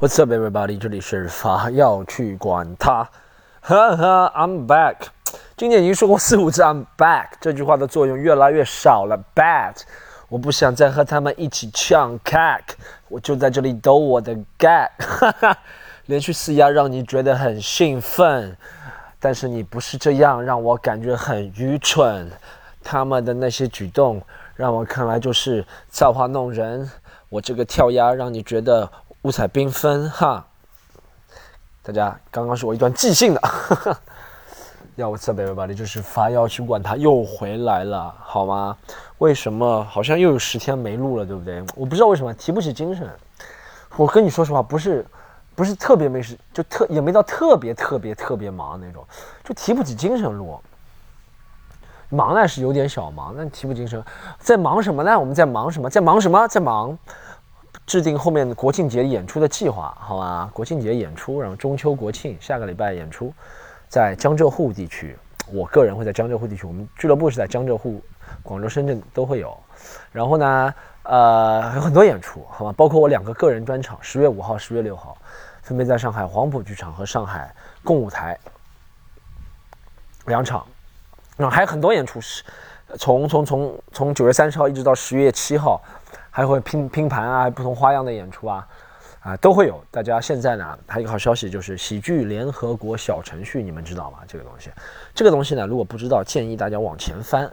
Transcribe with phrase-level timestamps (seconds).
[0.00, 0.76] What's up, everybody？
[0.76, 3.08] 这里是法要去管他，
[3.60, 4.96] 哈哈，I'm back。
[5.56, 9.16] 今天已经说过四五次 I'm back，这句话的作用越来越少了。
[9.36, 9.82] Bat，
[10.28, 12.62] 我不想再和他们一起唱 cack，
[13.08, 15.56] 我就在这里抖我的 gag，哈哈，
[16.06, 18.56] 连续四压让你觉得很兴奋，
[19.20, 22.28] 但是你不是这样，让我感觉很愚蠢。
[22.82, 24.20] 他们的那些举动
[24.56, 26.90] 让我看来就是造化弄人，
[27.28, 28.90] 我这个跳压让你觉得。
[29.24, 30.44] 五彩缤纷哈！
[31.82, 33.40] 大家刚刚是我一段即兴的，
[34.96, 35.64] 要我 b 北吧？
[35.64, 38.76] 你就是发要去管他又回来了，好吗？
[39.16, 41.64] 为什么好像又有十天没录了，对不对？
[41.74, 43.08] 我不知道为什么提不起精神。
[43.96, 45.06] 我跟你说实话，不是
[45.54, 49.02] 不是特别没事，就特也没到特别特别特别忙那种，
[49.42, 50.60] 就提不起精神录。
[52.10, 54.04] 忙呢是有点小忙，但提不精神。
[54.38, 55.18] 在忙什么呢？
[55.18, 55.88] 我们在忙什么？
[55.88, 56.46] 在忙什么？
[56.46, 56.98] 在忙。
[57.86, 60.50] 制定后面国庆节演出的计划，好吧？
[60.54, 63.32] 国庆节演出，然后中秋国庆下个礼拜演出，
[63.90, 65.14] 在江浙沪地区，
[65.52, 68.02] 我个人会在江浙沪地区，我们俱乐部是在江浙沪、
[68.42, 69.54] 广州、深圳都会有。
[70.10, 72.72] 然后呢，呃，有很多演出，好吧？
[72.72, 75.14] 包括我两个个人专场，十月五号、十月六号，
[75.62, 78.38] 分别在上海黄埔剧场和上海共舞台
[80.24, 80.64] 两场。
[81.36, 82.42] 然后还有很多演出，是
[82.98, 85.78] 从从从从九月三十号一直到十月七号。
[86.36, 88.66] 还会拼拼盘啊，不同花样的演出啊，
[89.20, 89.80] 啊都会有。
[89.88, 94.18] 大家现在呢，还有一个好消息就是喜剧联合国小程序，你们知道吗？
[94.26, 94.68] 这个东西，
[95.14, 97.48] 这个东西呢，如果不知道，建议大家往前翻，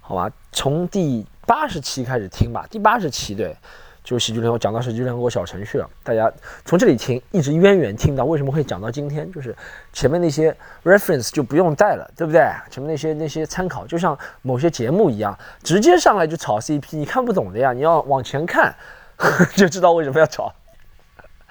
[0.00, 0.28] 好吧？
[0.50, 2.66] 从第八十期开始听吧。
[2.68, 3.56] 第八十期对。
[4.04, 6.30] 就是喜剧联合讲到喜剧联合国小程序了，大家
[6.66, 9.32] 从这里听，一直渊源听到，为什么会讲到今天？
[9.32, 9.56] 就是
[9.94, 12.46] 前面那些 reference 就不用带了，对不对？
[12.70, 18.74] 前面那些那些参考，就像某些节目一样，直接上来就炒 CP，你看不懂的呀，你要往前看，
[19.56, 20.52] 就知道为什么要炒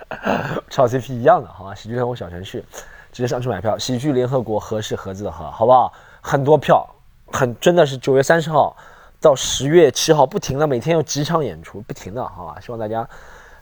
[0.70, 1.74] 炒 CP 一样的，好吧？
[1.74, 2.64] 喜剧联合国小程序，
[3.12, 5.92] 直接上去买票，喜剧联合国合是盒子的盒，好不好？
[6.22, 6.88] 很多票，
[7.32, 8.78] 很真的是九月三十号。
[9.24, 12.60] 到十月七号，不停的每天有几场演出，不停的，好吧？
[12.60, 13.08] 希望大家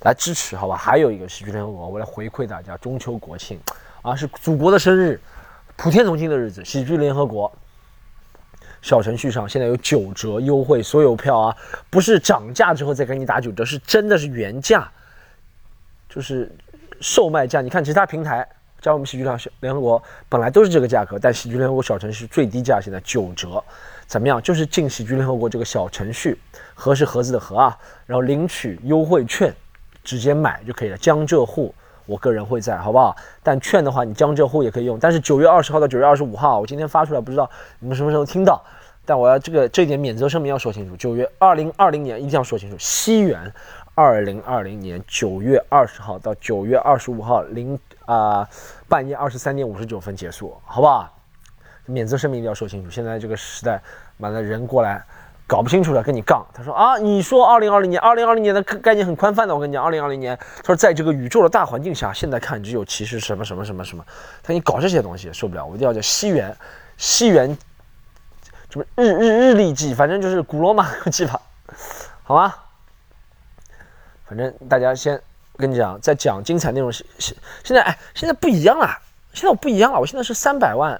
[0.01, 0.75] 来支持，好吧？
[0.75, 3.59] 还有一个喜剧联合国，我来回馈大家，中秋国庆
[4.01, 5.21] 啊，是祖国的生日，
[5.75, 6.65] 普天同庆的日子。
[6.65, 7.51] 喜剧联合国
[8.81, 11.55] 小程序上现在有九折优惠，所有票啊，
[11.91, 14.91] 不是涨价之后再给你打九折，是真的是原价，
[16.09, 16.51] 就是
[16.99, 17.61] 售卖价。
[17.61, 18.47] 你看其他平台
[18.81, 23.63] 加入我们喜剧联联合国本来都是这个价格，但喜剧联合国小程序最低价现在九折。
[24.07, 24.41] 怎么样？
[24.41, 26.37] 就是进喜剧联合国这个小程序，
[26.73, 29.55] 盒是盒子的盒啊，然后领取优惠券，
[30.03, 30.97] 直接买就可以了。
[30.97, 31.73] 江浙沪，
[32.05, 33.15] 我个人会在，好不好？
[33.41, 34.99] 但券的话，你江浙沪也可以用。
[34.99, 37.49] 但是九月二十号到九月二十五号，我今天发出来，不知道
[37.79, 38.61] 你们什么时候听到。
[39.05, 42.75] 但我要这个这一点免责声明要说清楚：九月二零二零年一定要说清楚。
[42.77, 43.51] 西元
[43.93, 48.47] 二零二零年九月二十号到九月二十五号零啊
[48.87, 51.09] 半夜二十三点五十九分结束，好不好？
[51.85, 52.89] 免责声明一定要说清楚。
[52.89, 53.81] 现在这个时代，
[54.17, 55.03] 完了人过来
[55.45, 56.45] 搞不清楚了，跟你杠。
[56.53, 59.53] 他说啊，你说二零二零年，二零二零年的概念很宽泛的。
[59.53, 64.05] 我跟你讲，二零二零年，他说在这个宇宙的大环境下，现在看只有其实什么什么什么什么。
[64.41, 66.55] 他给你搞这些东西受不了，我一定要叫西元，
[66.95, 67.57] 西元
[68.69, 71.41] 什么日日日历纪，反正就是古罗马记法，
[72.23, 72.53] 好吗？
[74.31, 75.21] 反正大家先
[75.57, 76.89] 跟你讲，在讲精彩内容。
[76.89, 77.05] 现
[77.65, 78.87] 现在哎，现在不一样了，
[79.33, 80.99] 现在我不一样了，我现在是三百万。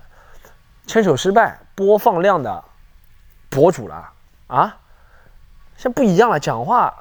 [0.85, 2.61] 牵手失败播放量的
[3.49, 4.09] 博主了
[4.47, 4.77] 啊！
[5.77, 6.93] 现在不一样了，讲话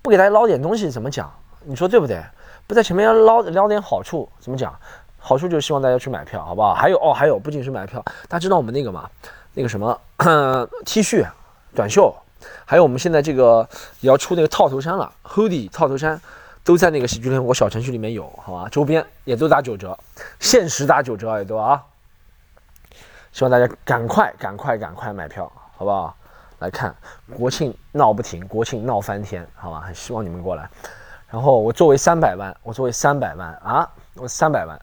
[0.00, 1.30] 不给大家捞点东西怎么讲？
[1.64, 2.24] 你说对不对？
[2.66, 4.74] 不在前面捞捞点好处怎么讲？
[5.18, 6.72] 好处就是希望大家去买票，好不好？
[6.72, 9.06] 还有哦，还有不仅是买票，大家知道我们那个吗？
[9.52, 10.00] 那个什么
[10.86, 11.28] T 恤、
[11.74, 12.10] 短袖，
[12.64, 13.68] 还有我们现在这个
[14.00, 16.20] 也要出那个套头衫了，hoodie 套头衫
[16.64, 18.68] 都在那个喜剧联合国小程序里面有，好吧？
[18.70, 19.98] 周边也都打九折，
[20.40, 21.82] 限时打九折也都啊。
[23.32, 26.14] 希望大家赶快、赶快、赶快买票，好不好？
[26.58, 26.94] 来看
[27.36, 29.80] 国庆闹不停，国庆闹翻天，好吧？
[29.80, 30.68] 很希望你们过来。
[31.28, 34.80] 然后我作为三百万，我作为三百万啊，我三百万，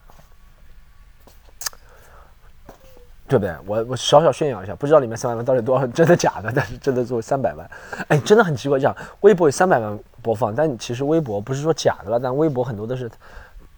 [3.29, 3.55] 对不对？
[3.65, 7.69] 我我小小炫耀一下，不知道里面三百万到底多少真的假的，但是真的作为三百万，
[8.09, 13.09] 哎，真的很奇怪，这样微博有三百万播放，但其实微博不是说假的了，但微博很多都是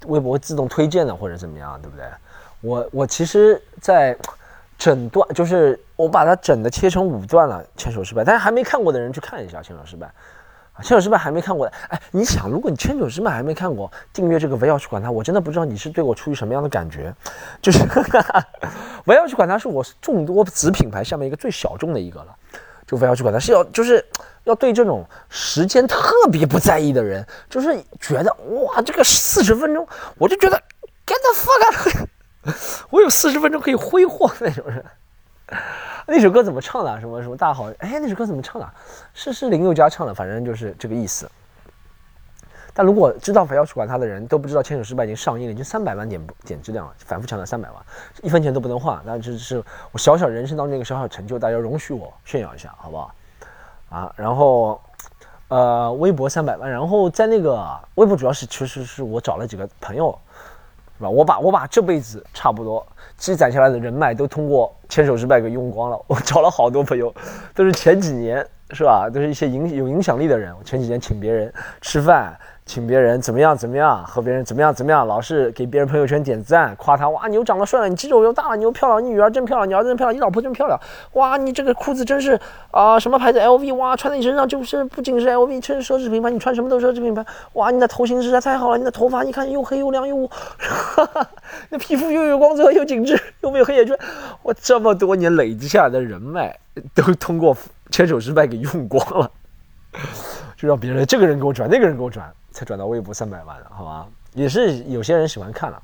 [0.08, 2.06] 微博会自动推荐的或者怎么样，对不对？
[2.62, 4.18] 我我其实，在。
[4.78, 10.10] 整段就是我把它整的切成五段了，牵手失败，但是还没看过的人去看一下牵手失败，
[10.74, 17.14] 啊，牵手失败还没看过的，哎，你想，如果你牵手失败还没看过，订阅这个围绕去管它，我真的不知道你是对我出于什么样的感觉，
[17.62, 17.80] 就是
[19.06, 22.36] 围绕去管它是我众多子品牌下面一个最小众的一个了，
[22.88, 24.04] 就围绕去管它是要就是
[24.46, 29.86] 要对这种时间特别不在意的人，就是觉得哇，这个四十分钟，
[30.18, 30.58] 我就觉得
[31.06, 32.56] get the fuck out，
[32.90, 34.86] 我有四十分钟可以挥霍那种人。
[36.12, 37.00] 那首歌怎么唱的？
[37.00, 37.72] 什么什么大好？
[37.78, 38.70] 哎，那首歌怎么唱的？
[39.14, 41.32] 是是林宥嘉唱的，反正就是这个意思。
[42.74, 47.82] 但如果知道非要去管他的人都不知道《牵手失败》已经上映了，已经三百万点点质量了，反复强调三百万，
[48.22, 49.02] 一分钱都不能花。
[49.06, 49.64] 那这是
[49.94, 53.16] 我小小人生当中一个小小成就，大家容许我炫耀一下，好不好？
[53.90, 54.82] 啊，然后，
[55.48, 57.66] 呃，微博三百万，然后在那个
[57.96, 60.14] 微博主要是其实是我找了几个朋友，
[60.98, 61.10] 是吧？
[61.10, 62.86] 我把我把这辈子差不多
[63.16, 65.98] 积攒下来的人脉都通过《牵手失败》给用光了。
[66.06, 67.12] 我找了好多朋友，
[67.56, 69.10] 都是前几年，是吧？
[69.10, 70.54] 都是一些影有影响力的人。
[70.60, 72.38] 我前几年请别人吃饭。
[72.72, 80.80] 请别人怎么样怎么样，和别人怎么样怎么样，老是给别人朋友圈点赞，夸他哇，你又长得帅了，你肌肉又大了，你又漂亮，你女儿真漂亮，你儿子真漂亮，你老婆真漂亮，
[81.12, 82.40] 哇，你这个裤子真是
[82.72, 87.26] 啊，什么牌子 LV 哇，穿在你身上就是不仅是 LV，真是奢侈品牌，你穿什么都是奢侈品牌，
[87.56, 91.28] 哇，你的头型实在太好了，你的头发你看又黑又亮又，哈哈，
[91.72, 94.00] 那皮肤又有光泽又紧致，又没有黑眼圈，
[94.44, 96.58] 我这么多年累积下来的人脉
[96.96, 97.54] 都通过
[97.90, 99.30] 牵手失败给用光了，
[100.56, 102.32] 就让别人这个人给我转，那个人给我转。
[102.52, 104.08] 才转到微博三百万的，好吧？
[104.34, 105.82] 也是有些人喜欢看了。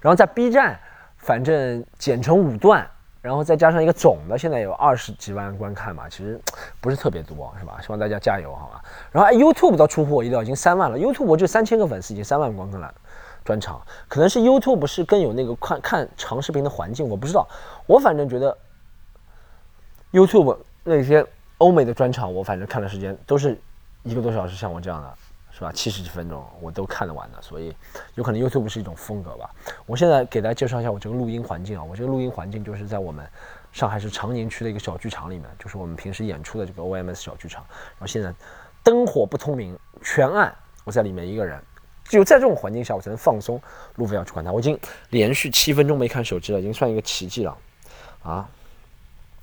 [0.00, 0.78] 然后在 B 站，
[1.16, 2.86] 反正剪成五段，
[3.22, 6.40] 然后再加上一个总的，现在有二十几万观看嘛，其实
[6.80, 7.78] 不是特别多，是吧？
[7.80, 8.84] 希望大家加油，好吧？
[9.10, 10.98] 然后哎，YouTube 倒出乎我意料，已经三万了。
[10.98, 12.92] YouTube 我就三千个粉丝，已经三万观看了。
[13.44, 13.78] 专场
[14.08, 17.46] 可能是 YouTube 是更有那个看看长视频的环境，我不知道。
[17.86, 18.56] 我反正觉得
[20.12, 21.26] YouTube 那些
[21.58, 23.58] 欧美的专场，我反正看的时间都是
[24.02, 25.14] 一个多小时，像我这样的。
[25.56, 25.70] 是吧？
[25.70, 27.72] 七十几分钟我都看得完的，所以
[28.16, 29.48] 有可能 YouTube 是一种风格吧。
[29.86, 33.24] 我现在给大家介绍一下我这个录音环境啊，我这个录音环境就是在我们
[33.70, 37.64] 上海市长宁区的一个小剧场里面，就是我们平时演出的这个 OMS 小剧场。
[37.68, 38.34] 然后现在
[38.82, 40.52] 灯火不通明，全暗，
[40.82, 41.62] 我在里面一个人，
[42.02, 43.60] 只有在这种环境下我才能放松。
[43.94, 44.76] 路飞要去管他，我已经
[45.10, 47.56] 连续七分钟没看手机了，已经算一个奇迹了
[48.24, 48.48] 啊！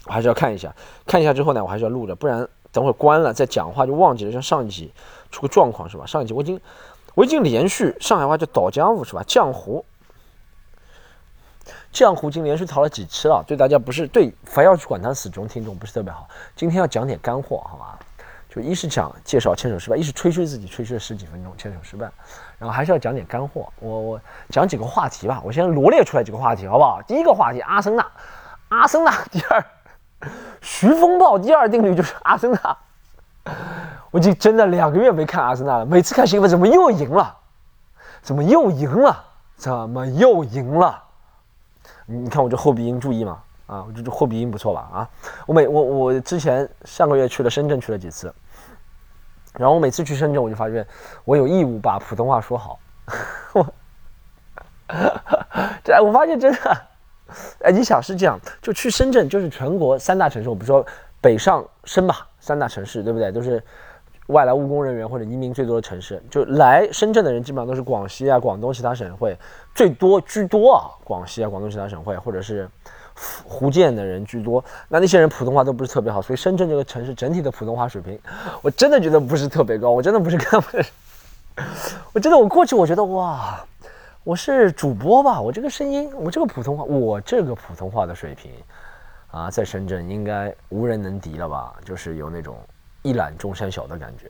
[0.05, 0.75] 我还是要看一下，
[1.05, 4.93] 看一下之后呢，我还是要录着，不然等会儿关了再讲话就忘记了，像上一集。
[5.31, 6.05] 出个状况是吧？
[6.05, 6.59] 上一集我已经
[7.15, 9.23] 我已经连续上海话叫倒浆糊是吧？
[9.25, 9.85] 浆糊，
[11.93, 16.27] 浆糊已经连续逃了几期了，对大家不是对凡要去管他死忠听众不是特别好。
[16.53, 17.97] 今天要讲点干货好吧？
[18.53, 22.11] 就一是讲介绍牵手失败，一是吹吹自己吹吹了十几分钟牵手失败，
[22.59, 23.71] 然后还是要讲点干货。
[23.79, 27.01] 我我讲几个话题吧，我先罗列出来几个话题好不好？
[27.07, 28.05] 第一个话题阿森纳，
[28.67, 29.65] 阿森纳 第二
[30.61, 32.77] 徐风暴第二定律就是阿森纳。
[34.11, 37.37] 我已经真的两个月没看阿森纳了，每次看新闻怎么又赢了？
[38.21, 39.23] 怎么又赢了？
[39.55, 41.03] 怎么又赢了？
[42.05, 43.39] 你看我这后鼻音注意吗？
[43.67, 44.89] 啊，我这这后鼻音不错吧？
[44.93, 45.09] 啊，
[45.47, 48.33] 我每我我之前上个月去了深圳去了几次，
[49.53, 50.85] 然后我每次去深圳我就发现
[51.23, 52.77] 我有义务把普通话说好。
[53.53, 53.65] 我，
[55.83, 56.81] 这 我发现真的，
[57.61, 60.85] 哎，你想是这样，就去深圳就是全国三大城市，我不说
[61.19, 62.27] 北上深吧。
[62.39, 63.31] 三大城市对不对？
[63.31, 63.61] 都是
[64.27, 66.21] 外来务工人员或者移民最多的城市。
[66.29, 69.37] 就来深圳的人基本上都是广西啊、广东其他省会
[69.75, 70.89] 最多居多啊。
[71.03, 72.67] 广西啊、广东其他省会，或者是
[73.13, 74.63] 福建的人居多。
[74.89, 78.17] 那那些人普通话都不是特别好，所以深圳这个城市整体的普通话水平，
[78.63, 79.91] 我真的觉得不是特别高。
[79.91, 80.77] 我真的不是看不，
[82.13, 83.63] 我真的我过去我觉得哇，
[84.23, 85.41] 我是主播吧？
[85.41, 88.51] 我这个声音，我这个普通话，我这个普通话的水平。
[89.31, 91.73] 啊，在深圳应该无人能敌了吧？
[91.85, 92.57] 就是有那种
[93.01, 94.29] 一览众山小的感觉。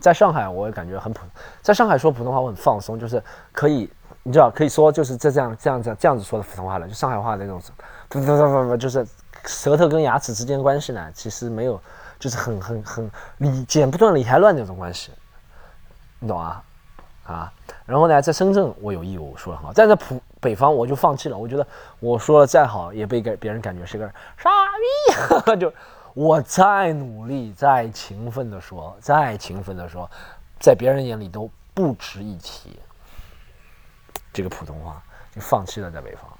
[0.00, 1.20] 在上海，我也感觉很普，
[1.60, 3.88] 在上海说普通话我很放松，就是可以，
[4.22, 7.60] 你知道，可以说就是这这样这样子这样子说的普通话了，就上海话那种，
[8.08, 9.06] 不不不不不，就是
[9.44, 11.80] 舌头跟牙齿之间关系呢，其实没有，
[12.18, 15.12] 就是很很很理剪不断理还乱那种关系，
[16.18, 16.62] 你懂啊？
[17.26, 17.52] 啊，
[17.84, 21.36] 然后呢，在深圳我有义务说很好，但在普北方我就放弃了。
[21.36, 21.66] 我觉得
[21.98, 24.48] 我说的再好，也被给别人感觉是个傻
[25.48, 25.58] 逼。
[25.58, 25.72] 就
[26.14, 30.08] 我再努力、再勤奋的说、再勤奋的说，
[30.60, 32.78] 在别人眼里都不值一提。
[34.32, 35.02] 这个普通话
[35.34, 36.30] 就放弃了，在北方。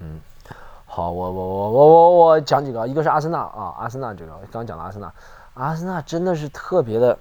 [0.00, 0.20] 嗯，
[0.84, 5.10] 好，我我我我我我讲几个，一个是阿森纳啊，阿森纳这个刚讲了阿森纳，
[5.54, 7.18] 阿森纳真的是特别的。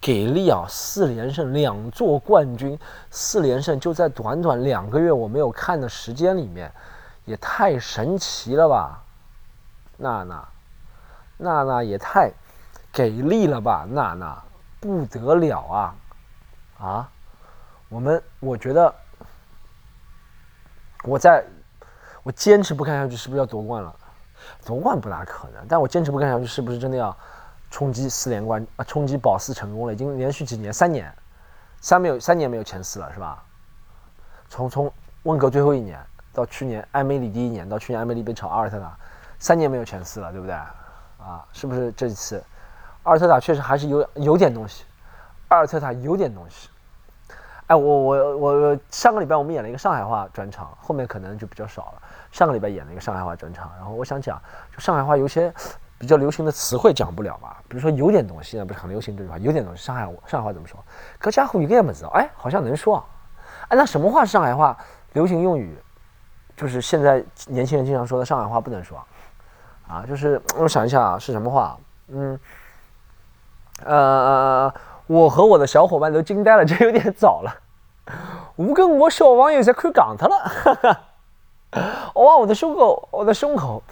[0.00, 0.64] 给力啊！
[0.68, 2.78] 四连胜，两座冠军，
[3.10, 6.72] 四连胜就在短短两个月我没有看的时间里面，
[7.24, 9.02] 也太神奇了吧！
[9.96, 10.48] 娜娜，
[11.36, 12.30] 娜娜也太
[12.92, 13.84] 给力了吧！
[13.90, 14.40] 娜娜
[14.78, 15.94] 不得了啊！
[16.78, 17.10] 啊，
[17.88, 18.94] 我们我觉得
[21.02, 21.44] 我在
[22.22, 23.94] 我坚持不看下去，是不是要夺冠了？
[24.64, 27.14] 夺冠不大可能，但我坚持不看下去，是不是真的要
[27.70, 28.84] 冲击四连冠啊？
[28.84, 31.12] 冲击保四成功了，已经连续几年，三年，
[31.80, 33.42] 三没有三年没有前四了，是吧？
[34.48, 34.92] 从从
[35.24, 35.98] 温格最后一年
[36.32, 38.96] 到去年埃梅里第一年到去年埃梅里被炒阿尔特塔，
[39.38, 40.54] 三年没有前四了，对不对？
[40.54, 42.42] 啊，是不是这一次
[43.02, 44.84] 阿尔特塔确实还是有有点东西，
[45.48, 46.70] 阿尔特塔有点东西。
[47.66, 52.02] 哎，我我我上个礼拜我们演了一个上海话专场，后面可能就比较少了。
[52.32, 54.40] 上个礼拜演了一个上海话专场，然后我想讲，
[54.72, 55.52] 就上海话有些
[55.98, 60.78] 比较流行的词汇讲不了嘛，比如说有点东西，现在不是很流行这句话，有点东西，上海上海话怎么说？
[61.18, 63.04] 可家伙一个也不知道，哎，好像能说。
[63.68, 64.76] 哎，那什么话上海话
[65.12, 65.76] 流行用语？
[66.56, 68.98] 就是现在年轻人经常说的上海话不能说，
[69.88, 71.76] 啊，就是我想一下啊，是什么话？
[72.08, 72.40] 嗯，
[73.84, 74.72] 呃。
[75.08, 77.50] 我和我的小伙伴都惊呆了，这有点早了。
[78.56, 81.00] 我跟我小网友在看港特了。
[82.12, 83.82] 哇，我的胸口，我的胸口，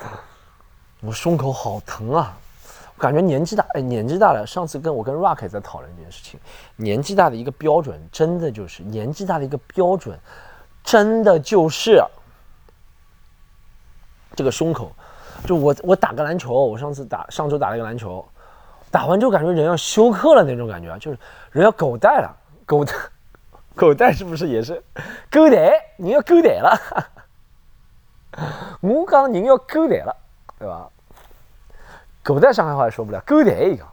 [1.00, 2.36] 我胸口好疼啊！
[2.98, 4.46] 感觉年纪大，哎，年纪大了。
[4.46, 6.40] 上次跟我跟 Rock 在讨论这件事情，
[6.76, 10.18] 年纪大的一个标准，真的就是年纪大的一个标准，
[10.82, 12.02] 真的就是
[14.34, 14.90] 这个胸口。
[15.44, 18.26] 就我，我打个篮球，我上次打，上周打了一个篮球。
[18.90, 21.18] 打完之后感觉人要休克了那种感觉，就是
[21.50, 22.34] 人要狗带了，
[22.64, 22.94] 狗带，
[23.74, 24.82] 狗带是不是也是
[25.30, 25.78] 狗带？
[25.98, 26.80] 你要狗带了，
[28.80, 30.16] 我讲人要狗带了，
[30.58, 30.88] 对吧？
[32.22, 33.84] 狗带上海话也说不了，狗蛋一个，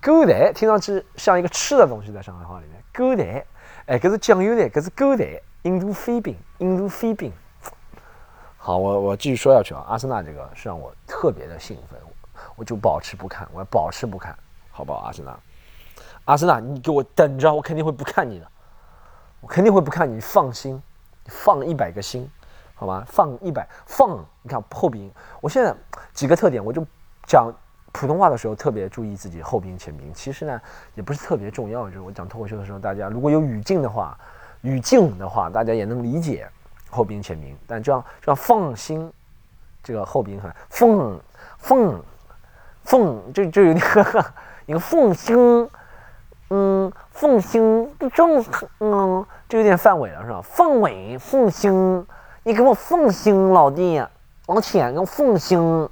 [0.00, 3.44] 狗蛋听上去像一个吃的东西，在上海话里面，狗蛋，
[3.86, 7.32] 哎，这是酱油的，这是狗带，印度飞饼，印度飞饼。
[8.56, 11.98] 好，我我继续说下去啊，阿森纳这个是让我特别的兴奋。
[12.56, 14.36] 我就保持不看，我要保持不看，
[14.70, 15.00] 好不好？
[15.00, 15.38] 阿森纳，
[16.24, 18.46] 阿森纳，你给我等着，我肯定会不看你的，
[19.40, 20.82] 我肯定会不看你，放心，
[21.26, 22.30] 放一百个心，
[22.80, 23.04] 好吗？
[23.06, 25.74] 放一百，放，你看后鼻音，我现在
[26.14, 26.82] 几个特点，我就
[27.26, 27.52] 讲
[27.92, 30.58] 普通话的时候特别注意自己后鼻音前鼻音，其实呢
[30.94, 34.18] 也不是特别重要，就是我讲脱口秀的时候，大家如果有语境的话，
[34.62, 36.48] 语境的话，大家也能理解
[36.88, 39.12] 后鼻音前鼻音，但这样这样放心，
[39.82, 41.20] 这个后鼻音很放
[41.58, 42.00] 放。
[42.82, 43.86] 凤就就有点
[44.64, 45.68] 一个凤星，
[46.48, 48.42] 嗯，凤星正
[48.78, 50.40] 嗯，就有点范伟了是吧？
[50.40, 52.04] 凤尾凤星，
[52.50, 54.04] 你给我凤星老弟，
[54.46, 55.88] 往前给我凤星。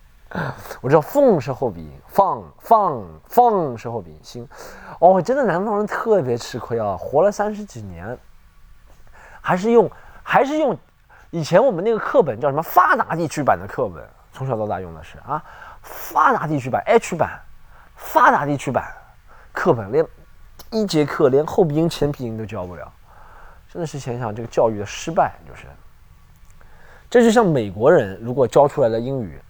[0.82, 4.46] 我知道凤是后鼻音，放放放是后鼻音，星。
[4.98, 8.18] 哦，真的南方人特别吃亏啊，活了三十几年，
[9.40, 9.90] 还是用
[10.22, 10.76] 还是用
[11.30, 15.42] 以前我们那个课本叫什么发达地区版的课本，从小到大用的是啊。
[15.80, 17.40] 发达地区版 H 版，
[17.96, 18.92] 发达地区版
[19.54, 20.06] 课本连
[20.70, 22.92] 一节课连后鼻音前鼻音都教不了，
[23.72, 25.66] 真的是想想这个教育的失败，就是。
[27.10, 29.40] 这就像美国人如果教出来的英语，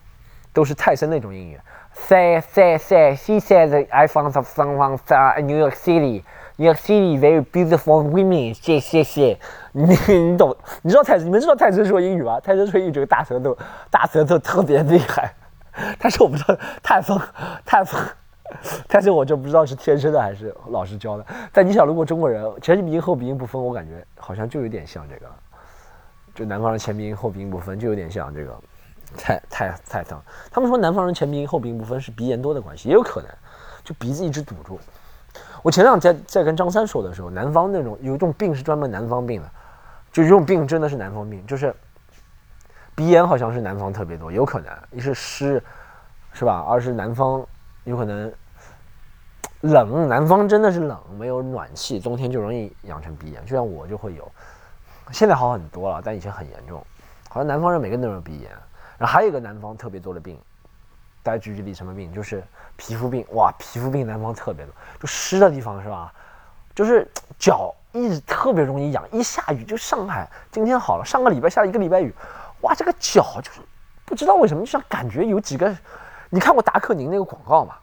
[0.53, 1.59] 都是泰森那种英语。
[1.93, 4.99] Say say say, she said I found someone
[5.41, 6.23] in New York City.
[6.57, 8.55] New York City very beautiful women.
[8.55, 9.39] 谢谢谢，
[9.73, 10.57] 你你懂？
[10.83, 11.27] 你知道泰森？
[11.27, 12.39] 你们知道泰森说英语吗？
[12.41, 13.57] 泰森说英语这个大舌头，
[13.91, 15.35] 大舌头特别厉害。
[15.99, 17.21] 但是我不知道太疯
[17.65, 18.01] 太疯，
[18.89, 21.27] 但是我就不知道是天生的还是老师教的。
[21.53, 25.27] 但你想，如果中国人前鼻音后鼻音不分，我感觉好像就有点像这个，
[26.35, 28.59] 就南方人前鼻音后鼻音不分，就有点像这个，
[29.17, 30.21] 太太太疼。
[30.51, 33.31] 他们说南方人前鼻音后鼻音不分是鼻炎多的关系，也有可能，
[33.85, 34.79] 就鼻子一直堵住。
[35.63, 39.51] 我前两天在跟张三说的时候，南方那种有一种病是专门南方病的，
[40.13, 41.75] 就这种病真的是南方病，就是。
[42.95, 45.63] 鼻炎好像是南方特别多，有可能一是湿，
[46.33, 46.67] 是吧？
[46.69, 47.47] 二是南方
[47.89, 48.31] 有可能
[49.63, 53.43] 冷，南方真的是冷，没有暖气，冬天就容易养成鼻炎。
[53.47, 54.31] 就像我就会有，
[55.11, 56.85] 现在好很多了，但以前很严重。
[57.31, 58.51] 好像南方人每个人都有鼻炎。
[58.99, 60.39] 然后还有一个南方特别多的病，
[61.23, 62.13] 大家举举例，什么病？
[62.13, 62.45] 就是
[62.77, 63.25] 皮肤病。
[63.31, 66.13] 哇，皮肤病南方特别多，就湿的地方是吧？
[66.75, 72.15] 就是脚一直特别容易痒，一下雨就上海今天好了，上个礼拜下了一个礼拜雨。
[72.61, 73.61] 哇，这个脚就是
[74.05, 75.75] 不知道为什么，就像感觉有几个，
[76.31, 77.75] 你看过达克宁那个广告吗？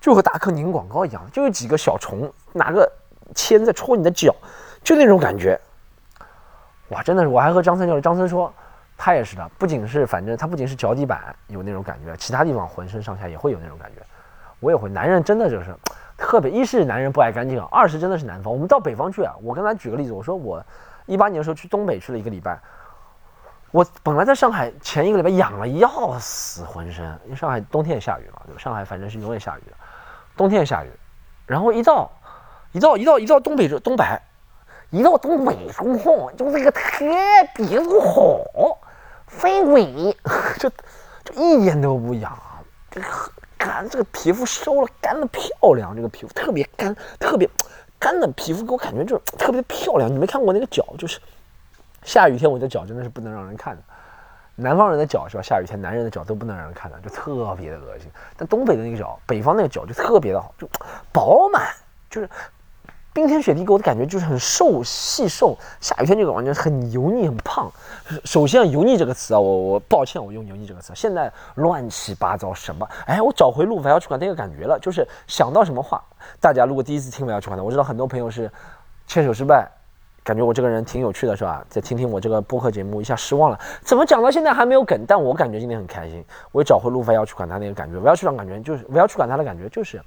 [0.00, 2.90] 就和达克宁广告一样，就有几个小虫拿个
[3.36, 4.34] 签在戳你的脚，
[4.82, 5.56] 就那种感觉。
[6.88, 8.52] 哇，真的是，我还和张三教练，张三说
[8.98, 14.02] 他也是的，不仅是反正他不仅是脚底板有那种感觉，其他地方浑身上下也会有那种感觉。
[14.58, 15.72] 我也会，男人真的就是
[16.16, 18.52] 特别，一是男人不爱干净，二是真的是南方。
[18.52, 20.60] 我们到北方去啊，我跟他举个例子，我说我
[21.06, 22.58] 一八年的时候去东北去了一个礼拜。
[23.72, 28.60] 我本来在上海前一个礼拜痒了要死，浑身，因为上海冬天也下雨嘛，对吧？
[28.60, 29.76] 上海反正是永远下雨的，
[30.36, 30.90] 冬天也下雨。
[31.46, 32.10] 然后一到，
[32.72, 34.04] 一到一到一到东北这东北，
[34.90, 37.06] 一到东北中后，就是个特
[37.54, 38.78] 别的好，
[39.26, 40.14] 飞尾，
[40.60, 40.70] 就
[41.24, 42.38] 就一点都不痒，
[42.90, 43.06] 这个
[43.56, 47.48] 干这个皮肤收了干的漂亮，这个皮肤特别干，特别
[47.98, 50.12] 干的皮肤给我感觉就是特别漂亮。
[50.12, 51.18] 你没看过那个脚，就是
[52.02, 53.82] 下雨天我的脚真的是不能让人看的。
[54.54, 55.42] 南方人的脚是吧？
[55.42, 58.06] 下雨天男人的脚都不能让人看的，就特别的恶心。
[58.36, 60.68] 但东北的那个脚，北方那个脚就特别的好，就
[61.10, 61.72] 饱满，
[62.10, 62.28] 就是
[63.14, 65.56] 冰天雪地给我的感觉就是很瘦细瘦。
[65.80, 67.72] 下雨天这个完全很油腻很胖。
[68.24, 70.92] 首先“油腻”这个词啊，我我抱歉，我用“油腻”这个词。
[70.94, 72.86] 现在乱七八糟什么？
[73.06, 76.04] 哎，我找回路，我要去管那个感觉了，就是想到什么话，
[76.40, 78.50] 大家如果第一次听我要去管它，我知道很多朋友是
[79.06, 79.66] 牵手失败。
[80.24, 81.64] 感觉我这个人挺有趣的，是吧？
[81.68, 83.58] 再听听我这个播客节目，一下失望了。
[83.80, 85.04] 怎么讲到现在还没有梗？
[85.06, 86.24] 但我感觉今天很开心。
[86.52, 90.00] 我也找回路飞要去管他那个感觉，我要去管感觉就是，我要去管他的感觉就是，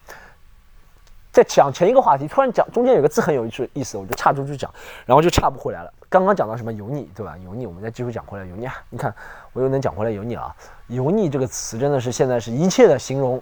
[1.34, 4.72] 在讲前一个话题，突然讲中间有个字很有意思，我就岔出去讲，
[5.06, 5.92] 然后就岔不回来了。
[6.08, 7.36] 刚刚讲到什么油腻，对吧？
[7.44, 8.46] 油腻，我们再继续讲回来。
[8.46, 9.14] 油腻，你看
[9.52, 10.56] 我又能讲回来油腻了。
[10.88, 13.42] 油腻这个词真的是现在是一切的形容，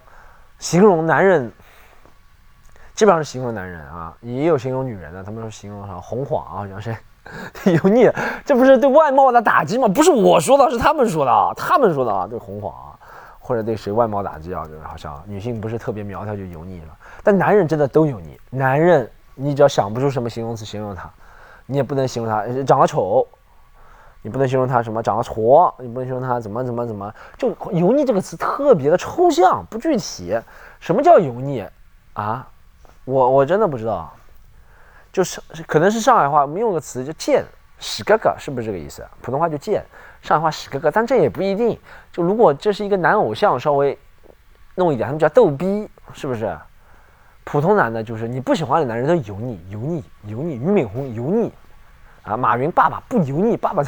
[0.58, 1.51] 形容男人。
[2.96, 5.24] 基本上是形容男人啊，也有形容女人的。
[5.24, 6.96] 他们说形容啥红黄啊，好像是
[7.72, 8.10] 油腻，
[8.46, 9.88] 这不是对外貌的打击吗？
[9.88, 12.94] 不是我说的，是他们说的啊，他们说的啊，对红黄啊，
[13.40, 16.98] 或者对谁外貌打击啊，就是好像女性不是特别苗条就油腻了。
[17.24, 21.10] 但男人真的都油腻，男人你只要想不出什么形容词形容他，
[21.66, 23.26] 你也不能形容他长得丑，
[24.22, 30.40] 你不能形容他什么长得矬，你不能形容他怎么怎么怎么，就油腻这个词特别的抽象不具体。
[30.80, 31.66] 什么叫油腻
[32.14, 32.48] 啊？
[33.05, 34.13] 我我真的不知道，
[35.12, 37.43] 就是可能是上海话，我们用个词叫“贱”，
[37.79, 39.05] 屎哥哥是不是这个意思？
[39.22, 39.83] 普通话就“贱”，
[40.22, 41.77] 上海话“屎哥哥”，但这也不一定。
[42.12, 43.98] 就如果这是一个男偶像，稍微
[44.75, 46.57] 弄一点，他们叫“逗逼”，是不是？
[47.43, 50.55] 普通男的，就是你不喜欢的男人都油腻，油腻，油腻。
[50.55, 51.51] 俞敏洪油腻
[52.24, 53.83] 啊，马云爸爸不油腻，爸爸。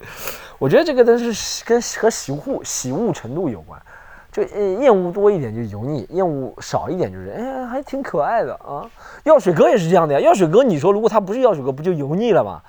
[0.58, 3.78] 我觉得这个都是跟和喜恶喜恶程度有关。
[4.46, 8.88] 就厌恶多一点就是油腻，厌恶少一点就是哎还挺可爱的啊。
[9.24, 10.20] 药水哥也是这样的呀。
[10.20, 12.62] 药水哥，你说如果他不是药水哥，不就油腻了吗？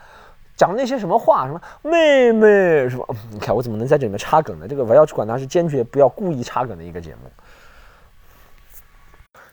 [0.56, 3.06] 讲那些什么话，什么妹妹是吧？
[3.32, 4.68] 你看我怎么能在这里面插梗呢？
[4.68, 7.22] 这个我要去管他，是坚决不要故意插梗的一个节目。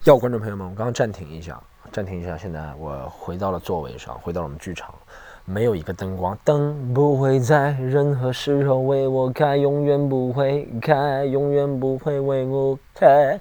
[0.03, 1.61] 要观众朋友们，我刚刚暂停一下，
[1.93, 4.93] 暂停一下，现在我回到了座位上，回到了我们剧场。
[5.49, 13.41] 没有一个灯光，灯不会在任何时候为我开，永远不会开，永远不会为我开。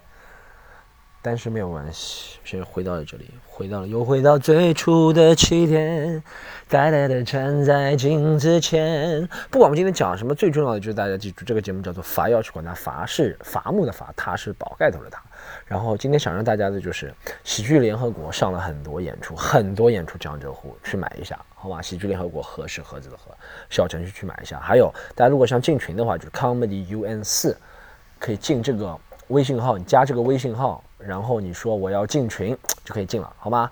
[1.24, 6.22] 但是没有关系，先回到了这里，回到了又回到最初的起点，
[6.68, 9.26] 呆呆的站在镜子前。
[9.50, 15.24] 不管我们今天讲什么，最重要的就是大家记住，这个节目叫做“伐要去管它”，伐是伐木的伐，它是宝盖头的它。
[15.66, 17.14] 然后今天想让大家的就是
[17.46, 21.82] 喜剧联合国上了很多演出，很多演出，江浙沪去买一下，好吧？
[21.82, 23.32] 喜剧联合国盒是盒子的盒，
[23.70, 24.60] 小程序去买一下。
[24.60, 27.56] 还有大家如果想进群的话，就是 comedy un 四，
[28.20, 33.72] 可以进这个微信号，你加这个微信号，然后你说我要进群就可以进了，好吗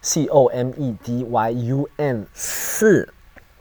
[0.00, 3.08] ？c o m e d y u n 四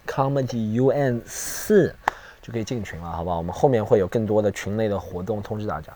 [0.08, 1.96] ，comedy un 四。
[2.44, 3.38] 就可以进群了，好不好？
[3.38, 5.94] 我们后面会有更多的群内的活动通知大家。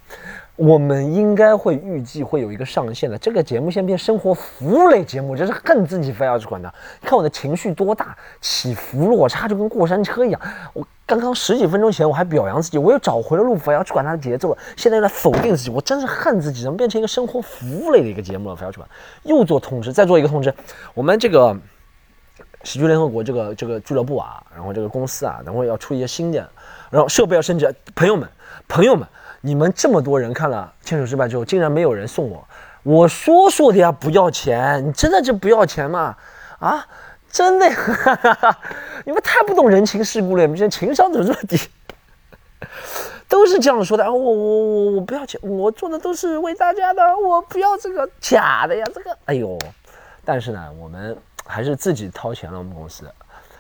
[0.55, 3.17] 我们应该会预计会有一个上线的。
[3.17, 6.73] 这个节目先变生活服务类节目，真是恨自己非要去管它。
[7.01, 10.41] 看我的情绪多大，起伏落差就跟过山车一样。
[10.71, 14.57] 我刚刚十几分钟前我还表扬自己，我又找回了路，非要去管它的节奏了。
[14.77, 18.55] 现在又来否定自己，我真是恨自己，怎么变成一个生活服务类的一个节目了？
[18.55, 18.89] 非要去管，
[19.23, 20.53] 又做通知，再做一个通知，
[20.93, 21.57] 我们这个。
[22.67, 26.49] 喜剧联合国这个这个俱乐部啊，然后这个公司啊，等会要出一些新的，
[26.89, 27.65] 然后设备要升级。
[27.95, 28.27] 朋友们，
[28.67, 29.07] 朋友们，
[29.39, 32.45] 你们这么多人看了《牵手失败》之后，竟然没有人送我，
[32.83, 36.13] 我说说的呀，不要钱，你真的就不要钱吗？
[36.59, 36.85] 啊，
[37.31, 37.69] 真的，
[39.05, 41.57] 你们太不懂人情世故了，你们现在情商怎么这么低？
[43.29, 49.57] 都是这样说的啊，我我我我不要钱，我做的都是为大家的，我不要这个假的呀，这个，哎呦，
[50.25, 51.17] 但是呢，我们。
[51.47, 53.09] 还是自己掏钱了，我们公司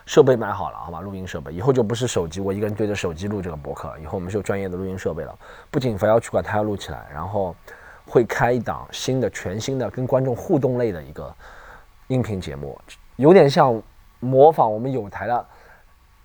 [0.05, 1.01] 设备买好了，好吧？
[1.01, 5.37] 录音设备以后就不是手机，我一个人对着手机录这个博客，以后我们是有专业的录音设备了。
[5.69, 7.53] 不仅非要去管它要录起来，然后
[8.05, 11.35] 会开一档新的、全新的跟观众互动类的一个
[12.07, 12.79] 音频节目，
[13.17, 13.81] 有点像
[14.21, 15.45] 模仿我们有台的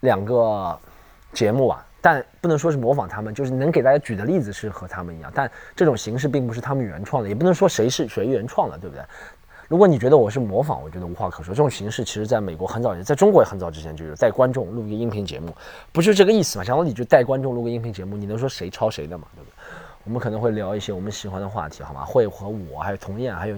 [0.00, 0.78] 两个
[1.32, 9.04] 节目啊，但不能说是模仿他们，就是能给大家举的例子是和他们一样，但这种形式并不是他们原创的，也不能说谁是谁原创的，对不对？
[9.68, 11.54] 如果你觉得我是模仿，我觉得无话可说。
[11.54, 15.54] 这种形式其实在美国很早，在中国也很早之前就有带观众录一个音频节目，
[15.92, 16.64] 不是这个意思嘛？
[16.64, 19.26] 想到你就带观众录个音频节目，你能说谁抄谁的嘛？
[19.34, 19.51] 对不对？
[20.04, 22.04] 我们可能会聊一些我们喜欢的话题，好吗？
[22.04, 23.56] 会和我还有童燕还有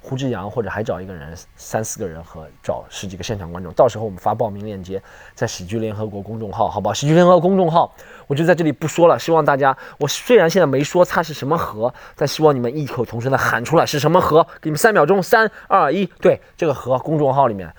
[0.00, 5.02] 胡志阳，或者还找一个人三四个人和找十几个现场观众，到时候我们发报名链接
[5.34, 6.92] 在喜剧联合国公众号，好不好？
[6.92, 7.90] 喜剧联合国公众号，
[8.26, 9.18] 我就在这里不说了。
[9.18, 17.72] 希望大家，我虽然现在没说它是什么河，但希望你们异口同声的喊出来是什么河，给你们三秒钟，三二一，对，这个河公众号里面，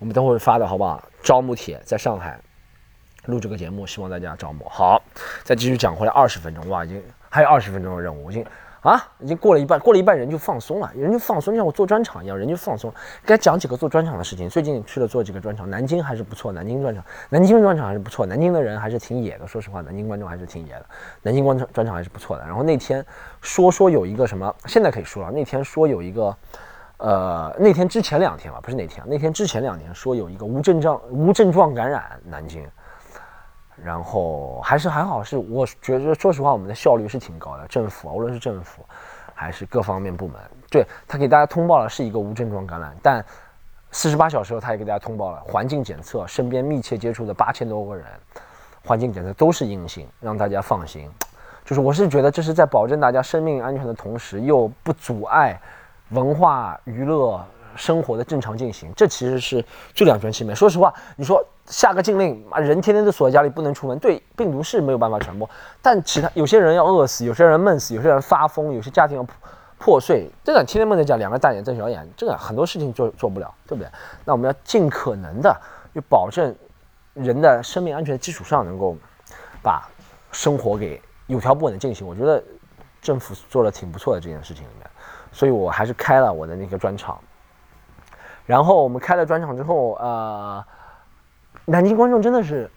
[0.00, 1.00] 我们都会发的，好不好？
[1.22, 2.40] 招募帖在上海
[3.26, 4.68] 录这个节目，希望大家招募。
[4.68, 5.00] 好，
[5.44, 7.00] 再继续讲回来，二十分钟哇，已经。
[7.30, 8.44] 还有二十分钟的任务，我已经
[8.82, 12.92] 啊，已经过了一半，过了一半人就放松了，人就放松，就像我做专场一样，人就放松。
[13.24, 14.48] 该讲几个做专场的事情。
[14.48, 19.46] 最近去了做几个专场，南京还是不错，南京专场，南京专场还是不错，南京的人还是挺野的。
[19.46, 20.86] 说实话，南京观众还是挺野的，
[21.22, 22.44] 南京观众专场还是不错的。
[22.44, 23.04] 然后那天
[23.42, 25.30] 说说有一个什么，现在可以说了。
[25.30, 26.34] 那天说有一个，
[26.96, 32.66] 呃，那天之前两天吧，不是那天，那天之前两天说有一个无症状无症状感染，南京。
[33.84, 37.66] 然后还是还好，是我觉得说实话，我们的效率是挺高的。
[37.66, 38.84] 政府，无论是政府，
[39.34, 40.36] 还是各方面部门，
[40.70, 43.24] 对他给大家通报了是一个无症状感染，但
[43.90, 48.04] 四十八小时后他也给大家通报了环境检测，身边密切接触的八千多个人，
[48.84, 51.10] 环境检测都是阴性，让大家放心。
[51.64, 55.60] 就是我是觉得这是在保证大家生命安全的同时，又不阻碍
[56.10, 57.44] 文化娱乐。
[57.80, 59.64] 生活的正常进行，这其实是
[59.94, 60.54] 最两全其美。
[60.54, 65.48] 说实话，你说下个禁令，啊，人天天都锁在家里不能出门，对病毒是没有办法传播。
[65.80, 69.26] 但其他有些人要饿死，有些人闷死，有些人发疯，有些家庭要
[69.78, 73.90] 破碎，真的天天闷在家，两个大眼瞪小眼，这个很多事情做做不了，对不对？
[74.26, 75.58] 那我们要尽可能的，
[75.94, 76.54] 就保证
[77.14, 78.94] 人的生命安全的基础上，能够
[79.62, 79.88] 把
[80.32, 82.06] 生活给有条不紊的进行。
[82.06, 82.42] 我觉得
[83.00, 84.86] 政府做的挺不错的这件事情里面，
[85.32, 87.18] 所以我还是开了我的那个专场。
[88.50, 90.64] 然后我们开了专场之后，呃，
[91.66, 92.68] 南京观众真的是，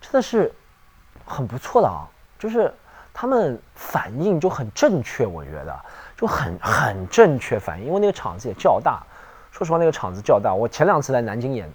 [0.00, 0.54] 真的是
[1.24, 2.06] 很不错的啊，
[2.38, 2.72] 就是
[3.12, 5.76] 他们反应就很正确，我觉得
[6.16, 9.02] 就很很正确反应，因为那个场子也较大。
[9.50, 11.68] 说实话，那个场子较大，我前两次来南京演，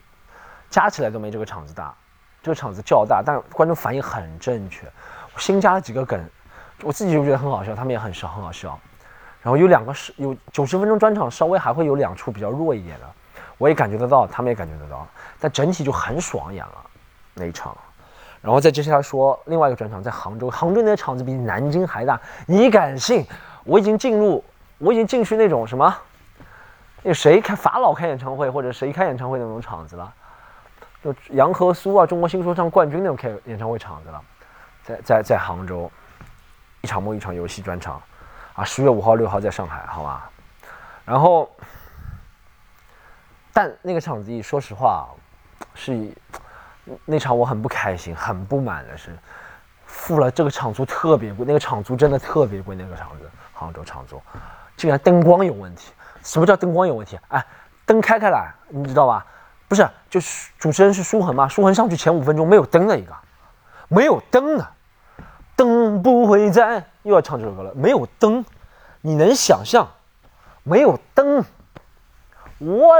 [0.69, 1.93] 加起来都没这个场子大。
[2.41, 4.89] 这个场子较大，但观众反应很正确。
[5.35, 6.17] 新加了几个梗，
[6.81, 8.79] 我自己就觉得很好笑，他们也很笑，很好笑。
[9.41, 13.05] 然后有两个是有九十分钟专场，稍微还会有两处比较弱一点的，
[13.57, 15.07] 我也感觉得到，他们也感觉得到，
[15.39, 16.73] 但整体就很爽演了
[17.33, 17.75] 那一场。
[18.39, 23.25] 然后再接下来说另外一个专场，在杭州，杭州那个场子比南京还大，你敢信？
[23.63, 24.43] 我已经进入，
[24.77, 25.95] 我已经进去那种什么，
[27.03, 30.13] 那谁开法老开演唱会或者谁开演唱会那种场子了，
[31.03, 34.21] 就杨和苏啊，中国新说唱冠军那种开演唱会场子了，
[34.83, 35.91] 在在在杭州，
[36.81, 38.01] 一场梦一场游戏专场。
[38.61, 40.29] 啊，十月五号、六号在上海，好吧。
[41.03, 41.49] 然后，
[43.51, 45.09] 但那个场子说实话，
[45.73, 46.15] 是
[47.03, 49.17] 那场我很不开心、很不满的是，
[49.87, 52.75] 付了这个场租特别贵，那个场租真的特别贵。
[52.75, 54.21] 那个场子，杭州场租，
[54.77, 55.91] 竟然灯光有问题。
[56.21, 57.17] 什么叫灯光有问题？
[57.29, 57.43] 哎，
[57.83, 59.25] 灯开开来，你知道吧？
[59.67, 63.15] 不是，就是主持人是舒恒嘛，舒恒上去前五分钟没有灯的一个，
[63.87, 64.67] 没有灯的。
[65.55, 67.71] 灯不会在，又要唱这首歌了。
[67.75, 68.43] 没有灯，
[69.01, 69.87] 你能想象？
[70.63, 71.43] 没有灯，
[72.59, 72.93] 我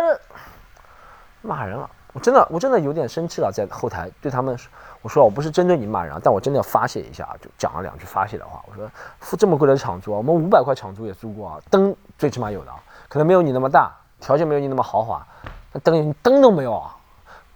[1.41, 1.89] 骂人了。
[2.13, 4.57] 我真的，我真的有点生气了，在后台对他们，
[5.01, 8.61] 我说我不是针对你骂人，但我真的要发泄一下，就讲了两句发泄的话。
[8.67, 12.71] 我说付这么贵的场租，我们五百块场租也租过啊，灯最起码有的，
[13.07, 15.25] 可能没有你那么大，条件没有你那么豪华，
[15.71, 16.97] 那灯灯都没有啊。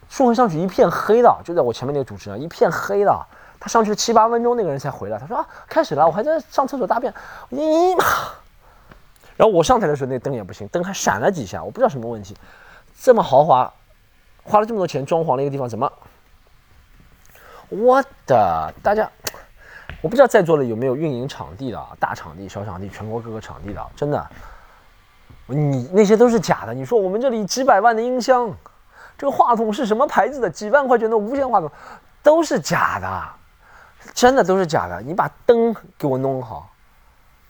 [0.08, 3.26] 送上去一片黑的，就在我前面那个主持人一片黑的。
[3.68, 5.18] 上去七八分钟，那个人才回来。
[5.18, 7.14] 他说：“啊，开始了，我还在上厕所大便。”
[7.52, 8.04] 咦妈！
[9.36, 12.36] 然后我上台的时候，那灯也不行，灯还闪了几下，我不知道什么问题。
[13.00, 13.72] 这么豪华，
[14.44, 15.92] 花了这么多钱装潢的一个地方，怎么？
[17.70, 19.10] 我的大家，
[20.02, 24.26] 我不知道在座的有没有运营场地的，大场地、小场地、全国各个场地的，真的，
[25.48, 26.74] 你那些都是假的。
[26.74, 28.50] 你说我们这里几百万的音箱，
[29.18, 30.50] 这个话筒是什么牌子的？
[30.50, 31.70] 几万块钱的无线话筒，
[32.22, 33.24] 都是假的。
[34.14, 36.70] 真的都是假的，你把灯给我弄好，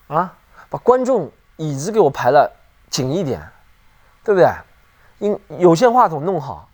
[0.08, 0.34] 啊，
[0.70, 2.52] 把观众椅子给我排了
[2.90, 3.42] 紧一点，
[4.24, 4.50] 对不对？
[5.20, 6.68] 音有线话筒弄好，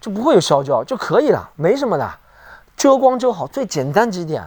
[0.00, 2.10] 就不会有烧焦就可以了，没什么的，
[2.76, 4.44] 遮光遮好，最简单几点，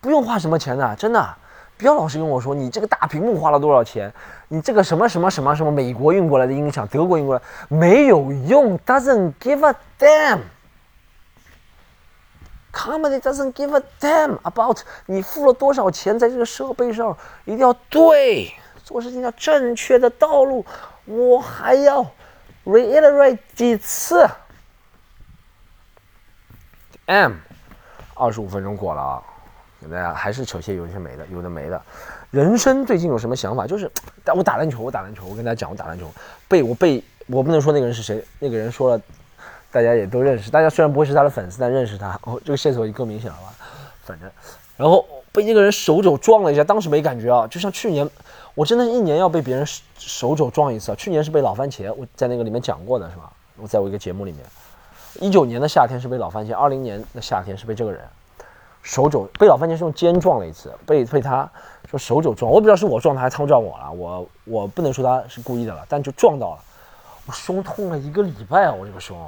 [0.00, 1.36] 不用花什么钱的，真的，
[1.78, 4.12] 不要老是跟我说你这个大屏幕花了多少钱，
[4.48, 10.40] 你这个什么什么什么什么美国运过来的音响，德国运过来没有用，doesn't give a damn。
[12.72, 18.52] Comedy doesn't give a damn about 你付了多少钱在这个设备上，一定要对，
[18.84, 20.64] 做事情要正确的道路。
[21.04, 22.06] 我还要
[22.64, 24.28] reiterate 几次。
[27.06, 27.32] M，
[28.14, 29.22] 二十五分钟过了啊，
[29.90, 31.82] 大家还是扯些有些没的，有的没的。
[32.30, 33.66] 人生最近有什么想法？
[33.66, 33.90] 就是，
[34.32, 36.08] 我打篮球，我打篮球，我跟大家讲，我打篮球，
[36.46, 39.02] 被我被我不能说那个人是谁，那个人说了，
[39.70, 40.50] 大家也都认识。
[40.50, 42.18] 大家虽然不会是他的粉丝，但认识他。
[42.24, 43.54] 哦，这个线索已经更明显了吧？
[44.04, 44.30] 反正，
[44.76, 48.08] 然后被那个人手肘撞了一下，当时没感觉啊，就像去年，
[48.54, 49.64] 我真的一年要被别人
[49.96, 50.94] 手肘撞一次。
[50.96, 53.30] 去年是被老番茄，我在那个里面讲过的是吧？
[53.56, 54.42] 我在我一个节目里面。
[55.20, 58.00] 一九年的夏天是被老番茄，二零年的夏天是被这个人
[58.82, 61.48] 手肘被老番茄是用肩撞了一次，被被他
[61.90, 66.58] 说手肘撞，我不知道是我撞他还是他撞我了，我我不能说他是故意的了，但就撞到了，
[67.26, 69.18] 我胸痛了一个礼拜啊，我这个胸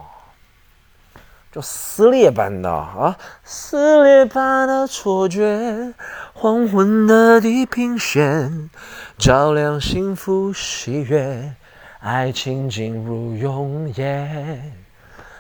[1.53, 5.93] 就撕裂般的啊，撕裂般的错觉，
[6.33, 8.71] 黄昏的地平线
[9.19, 11.53] 照亮幸福喜悦，
[12.01, 14.63] 爱情进入永夜。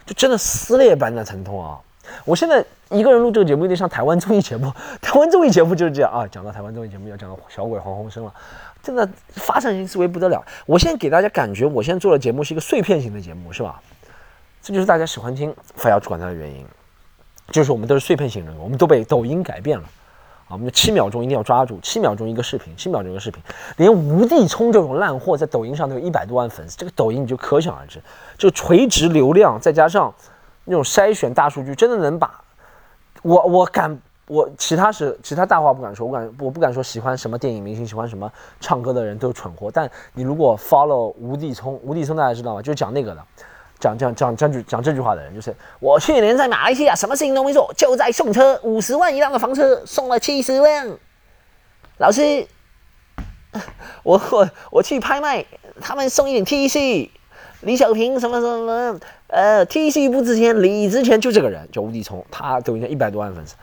[0.04, 1.78] 就真的撕裂般的疼痛啊！
[2.26, 4.70] 我现在一个人录这个节目，有点像台湾综艺节目。
[5.00, 6.26] 台湾综艺节目就是这样啊。
[6.30, 8.34] 讲到台湾综艺节目，要讲到小鬼黄鸿升了，
[8.82, 10.44] 真的发散性思维不得了。
[10.66, 13.80] 我现在给大家感觉，我现在做的节目是一个碎片型的节目，是吧？
[14.62, 16.64] 这就是大家喜欢听非要管它的原因，
[17.50, 19.84] 就是我们都是碎片型人格，我们都被抖音改变了
[20.46, 20.50] 啊。
[20.50, 23.42] 我们就七秒钟一定要抓住，七秒钟一个视频，七秒钟一个视频，
[23.76, 28.00] 连吴地聪这种烂货在抖音上都有一百多万粉丝，这个抖音你就可想而知，
[28.38, 30.14] 就垂直流量再加上
[30.64, 32.40] 那种筛选大数据，真的能把
[33.22, 33.98] 我我敢
[34.28, 42.62] 我其他是其他大话不敢说，我敢我不敢说喜欢什么电影明星，喜欢什么唱歌的人都是蠢货，但你如果 follow 吴地聪，吴地聪大家知道吗？
[42.62, 43.24] 就是讲那个的。
[43.82, 50.86] 讲讲讲讲句讲这句话的人，就是我去年在马来西亚什么事情都没做，就在送车，五十万一辆的房车送了七十辆。
[51.98, 52.46] 老师，
[54.04, 55.44] 我我我去拍卖，
[55.80, 57.10] 他们送一点 T 恤，
[57.62, 63.56] 李小平什么什么什么，呃，T 恤不值钱，礼值钱，就这个人叫吴迪聪，他抖音上一百多万粉丝。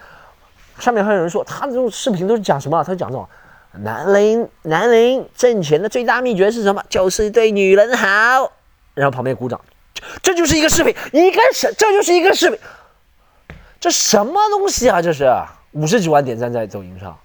[0.80, 2.84] 上面还有人说他这种视频都是讲什么？
[2.84, 3.26] 他讲这种
[3.72, 6.84] 男人男人挣钱的最大秘诀是什么？
[6.90, 8.52] 就是对女人好。
[8.96, 9.60] 然后旁边鼓掌。
[10.22, 12.60] 这就是一个视频，一个什，这就是一个视频，
[13.80, 15.02] 这什么东西啊？
[15.02, 15.32] 这是
[15.72, 17.18] 五十几万点赞在抖音上，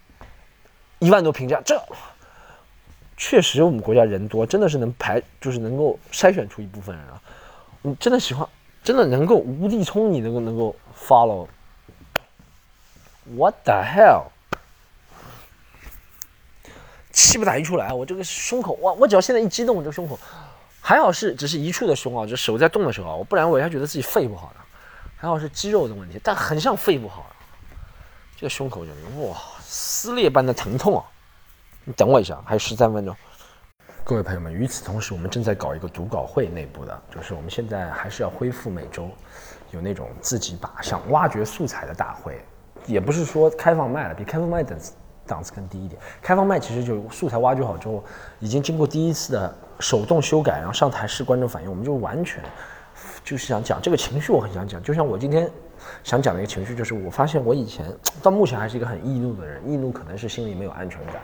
[0.98, 1.80] 一万多评价，这
[3.16, 7.20] 确实我们国家人多，真的是能排，就是能够筛选出一部分人啊。
[7.82, 8.48] 你真的喜欢，
[8.82, 14.24] 真的能够无地冲，你能够能够 follow？What the hell？
[17.12, 20.18] 气不打一处来，我这个胸口，哇我只要现在一激动，我这胸口。
[20.86, 24.60] 还好是只是一处的胸啊，就手在动的时候啊，我不然我一下觉得自己肺不好呢，
[25.16, 27.24] 还好是肌肉的问题，但很像肺不好。
[28.36, 28.92] 这个胸口就
[29.22, 31.04] 哇撕裂般的疼痛啊！
[31.84, 33.16] 你等我一下，还有十三分钟。
[34.04, 39.08] 各位朋友们，与此同时，我们正在搞一个读稿会，内部的，就是我们现在还是要恢复每周
[39.70, 42.44] 有那种自己把想挖掘素材的大会，
[42.84, 44.78] 也不是说开放麦了，比开放麦等
[45.26, 45.98] 档次更低一点。
[46.20, 48.04] 开放麦其实就素材挖掘好之后，
[48.38, 49.56] 已经经过第一次的。
[49.80, 52.42] 手动修改，然后上台试观众反应，我们就完全
[53.24, 54.82] 就是想讲这个情绪，我很想讲。
[54.82, 55.50] 就像我今天
[56.02, 57.86] 想讲的一个情绪，就是我发现我以前
[58.22, 61.16] 到目前还是一个很易怒的人，易怒可能是心里没有安全感。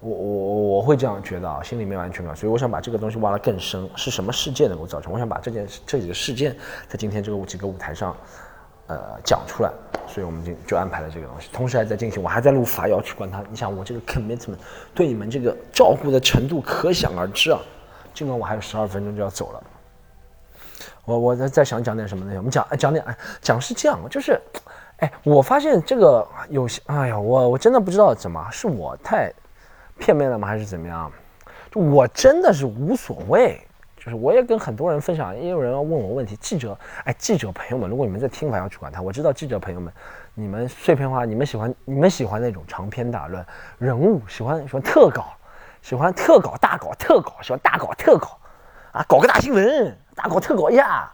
[0.00, 5.12] 我我我会这样觉得啊，心里没有安全感，所以我想把这个东西挖得更深，是什么事件能够造成？
[5.12, 6.56] 我想把这件这几个事件
[6.88, 8.16] 在今天这个几个舞台上。
[8.88, 9.70] 呃，讲出来，
[10.06, 13.42] 所以我们就就安排了这个东西，同时还在进行，我还在录法要去管他。
[13.50, 14.56] 你想，我这个 commitment
[14.94, 17.60] 对你们这个照顾的程度可想而知啊。
[18.14, 19.62] 尽管我还有十二分钟就要走了，
[21.04, 22.32] 我我在在想讲点什么呢？
[22.38, 23.04] 我们讲讲点，
[23.42, 24.40] 讲是这样，就是，
[24.96, 29.30] 哎，我发现这个有些，哎呀，我我真的不知道怎么，是我太
[29.98, 31.12] 片面了吗，还是怎么样？
[31.74, 33.60] 我真的是无所谓。
[34.08, 36.34] 就是我也跟很多人分享，也有人要问我问题。
[36.36, 39.02] 记者，哎，记者朋友们，如果你们在听，我要去管他。
[39.02, 39.92] 我知道记者朋友们，
[40.32, 43.44] 你们碎片化，你们喜欢，你们喜欢那种长篇大论，
[43.76, 45.26] 人物喜欢喜欢特稿，
[45.82, 48.38] 喜欢特稿大稿特稿，喜欢大稿特稿，
[48.92, 51.12] 啊，搞个大新闻，大稿特稿呀，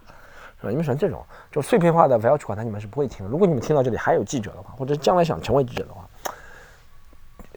[0.60, 0.70] 是吧？
[0.70, 3.32] 你们喜欢这种就碎片化的，不要去管他，你们是不会听的。
[3.32, 6.03] 如果你们听到这里还有记者的话，或者将来想成为记者的话。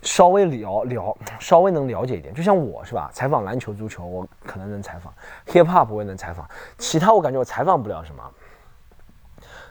[0.03, 3.09] 稍微聊聊，稍微能了解一点，就像我是吧？
[3.11, 5.11] 采访篮球、足球，我可能能采访
[5.47, 8.23] ；hip hop 我也能采访，其他我感觉我采访不了什么。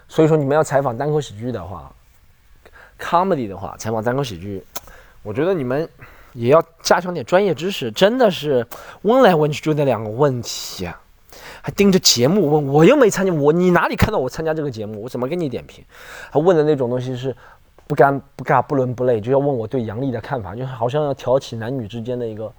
[0.09, 1.91] 所以说，你们要采访单口喜剧的话
[2.99, 4.63] ，comedy 的话，采访单口喜剧，
[5.23, 5.87] 我觉得你们
[6.33, 7.89] 也要加强点专业知识。
[7.91, 8.67] 真的是
[9.03, 10.89] 问来问去就那两个问题，
[11.61, 15.03] 还盯着节目问，我又没参加，我你哪里看到我参加这个节目？
[15.03, 15.83] 我怎么给你点评？
[16.31, 17.35] 他问的那种东西是。
[17.87, 22.51] 不干不尬不伦不类，就要问我对杨笠的看法，就好像要挑起男女之间的一个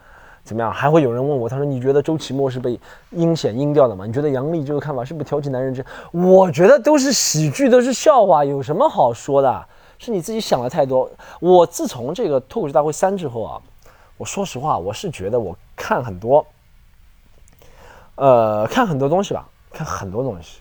[0.42, 0.72] 怎么样？
[0.72, 4.06] 还会有人问我，他说你觉得周奇墨是被阴险阴掉的吗？
[4.06, 5.84] 你觉得杨笠这个看法是不是挑起男人之？
[6.10, 9.66] 我觉得都是喜剧，都是笑话，有什么好说的？
[9.98, 11.10] 是你自己想的太多。
[11.40, 13.60] 我自从这个脱口秀大会三之后啊，
[14.16, 16.46] 我说实话，我是觉得我看很多，
[18.14, 20.60] 呃，看很多东西吧，看很多东西，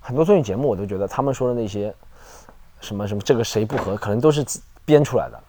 [0.00, 1.94] 很多综艺节目我都觉得他们说的那些
[2.82, 4.44] 什么什么这个谁不和，可能都是
[4.84, 5.40] 编出来的，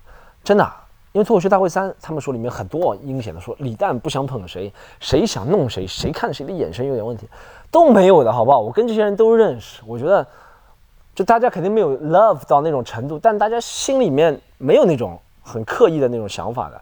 [0.42, 0.74] 真的。
[1.12, 7.28] 因为脱口秀大会三，他们说里面很多阴险的说李诞不想捧谁，谁想弄谁，谁看谁的眼神有点问题，
[7.70, 8.60] 都没有的好不好？
[8.60, 10.26] 我跟这些人都认识，我觉得，
[11.14, 16.82] 就大家肯定没有 love 到那种程度，但大家心里面没有那种很刻意的那种想法的。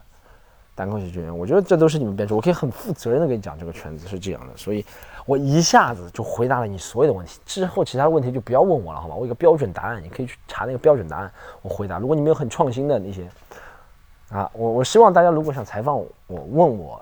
[0.73, 4.85] 单口喜剧人，我觉得这都是你们编出，我可以很负责任的跟你讲，这个圈子是这样的，所以
[5.31, 7.39] 我一下子就回答了你所有的问题。
[7.45, 9.15] 之后其他的问题就不要问我了，好吗？
[9.15, 11.99] 我有个标准答案，你可以去查那个标准答案，我回答。
[11.99, 13.25] 如果你没有很创新的那些。
[14.29, 17.01] 啊，我我希望大家如果想采访我，问我，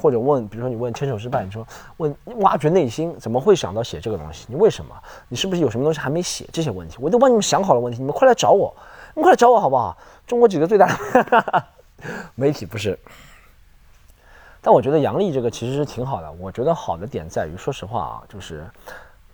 [0.00, 4.46] 或者问，比如说你问牵手失败，你说问挖掘内心，怎么会想到写这个东西？
[4.48, 4.94] 你为什么？
[5.28, 6.48] 你是不是有什么东西还没写？
[6.52, 7.80] 这些问题我都帮你们想好了。
[7.80, 8.72] 问题你们快来找我，
[9.14, 9.96] 你们快来找我好不好？
[10.28, 11.64] 中国几个最大的
[12.36, 12.96] 媒体不是？
[14.64, 16.32] 但我觉得杨笠这个其实是挺好的。
[16.40, 18.64] 我觉得好的点在于，说实话啊，就是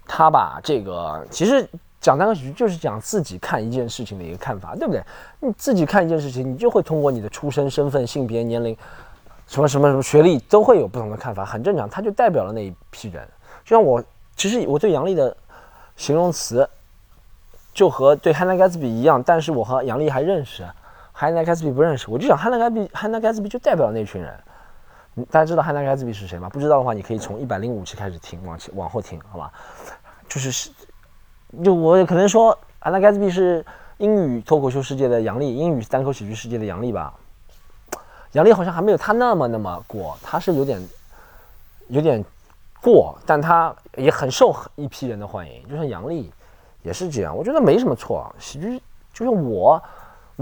[0.05, 1.67] 他把这个其实。
[2.01, 5.03] 讲单个喜剧就是讲自己看一件事情的一个看法，对不对？
[5.39, 8.75] 你自己看一件事情，你就会通过你的出身、身份、性别、年龄，
[9.47, 11.87] 什么什么什么学历，都会有不同的看法，很正常。
[11.87, 13.29] 他就代表了那一批人。
[13.67, 14.03] 就像我，
[14.35, 15.37] 其实我对杨笠的
[15.95, 16.67] 形容词，
[17.75, 20.67] 就和对汉娜·盖茨比一样，但是我和杨笠还认识，
[21.13, 22.07] 汉娜·盖茨比不认识。
[22.09, 24.33] 我就想汉娜·盖比，汉娜·盖茨比就代表那群人。
[25.27, 26.49] 大家知道汉娜·盖茨比是谁吗？
[26.49, 29.53] 不知道的话，你可以从一百零五期开始听，往前往后听，好吧？
[30.29, 30.71] 就是是。
[31.65, 33.65] 就我可能说，安娜盖茨比是
[33.99, 37.13] 英语脱口秀世界的杨笠，英语单口喜剧世界的杨笠吧。
[38.33, 40.81] 杨笠好像还没有他那么那么过，他是有点
[41.89, 42.25] 有点
[42.81, 45.69] 过，但他也很受一批人的欢迎。
[45.69, 46.33] 就像杨笠
[46.83, 48.33] 也是这样，我觉得没什么错。
[48.39, 48.81] 喜剧
[49.13, 49.83] 就像我，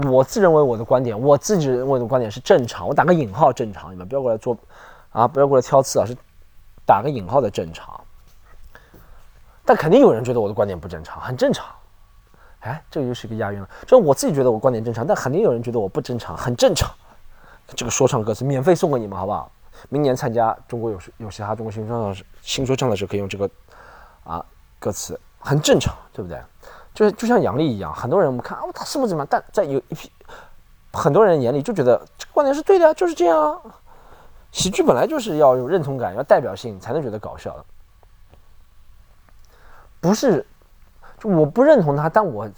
[0.07, 2.87] 我自认为我的观点，我自己认为的观点是正常。
[2.87, 4.57] 我打个引号正常，你们不要过来做
[5.11, 6.15] 啊，不要过来挑刺啊，是
[6.85, 7.99] 打个引号的正常。
[9.65, 11.65] 但肯定有人觉得我的观点不正常，很正常。
[12.61, 13.69] 哎，这个又是一个押韵了。
[13.87, 16.89] 就我自己觉得我观点正常，但肯定有人觉得我不正常，很正常。
[17.75, 19.51] 这个说唱歌词免费送给你们，好不好？
[19.89, 23.49] 明年参加中国有有嘻哈中国新说唱的新说唱的时候，可以用这个
[24.23, 24.43] 啊
[24.79, 26.37] 歌词，很正常，对不对？
[26.93, 29.27] 就是就像杨笠一样，很多人我们看哦，他是不是怎么样？
[29.29, 30.11] 但在有一批
[30.91, 33.53] 很多人眼里就觉得这个观点是对的，就是这样。
[33.53, 33.61] 啊。
[34.51, 37.65] 喜剧本来就是要有认同感，要代表性，才能觉得搞笑的。
[40.01, 40.43] 不是，
[41.19, 42.49] 就我不认同他，但我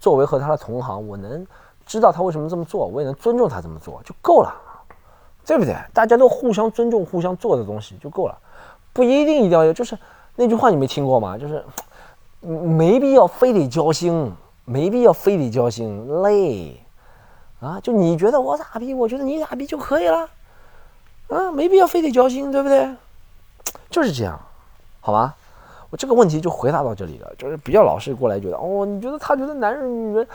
[0.00, 1.46] 作为和他的同行，我能
[1.86, 4.52] 知道他为什么这么做，我也能尊重他这么做就够了，
[5.44, 5.76] 对不对？
[5.94, 8.36] 大家都互相尊重、互相做的东西就够了，
[8.92, 9.72] 不一定一定要有。
[9.72, 9.96] 就是
[10.34, 11.38] 那句话你没听过吗？
[11.38, 11.64] 就是
[12.46, 14.32] 没必要非得交心，
[14.64, 16.80] 没必要非得交心，累
[17.60, 17.80] 啊！
[17.82, 20.28] 就你觉得我傻逼，我觉得你傻逼就可以了，
[21.28, 22.94] 啊，没必要非得交心，对不对？
[23.90, 24.38] 就是这样，
[25.00, 25.34] 好吧？
[25.88, 30.26] 我这个问题就回答到这里了，就是比较老是过来觉得哦，你觉得他觉得男人女人，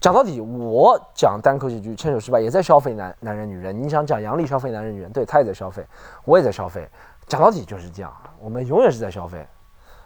[0.00, 5.84] 讲到底我讲单口喜剧牵手失败也在消费男男人女人，你想讲杨笠消费男人女人，对他也在消费，
[6.24, 6.88] 我也在消费，
[7.26, 9.44] 讲到底就是这样，我们永远是在消费，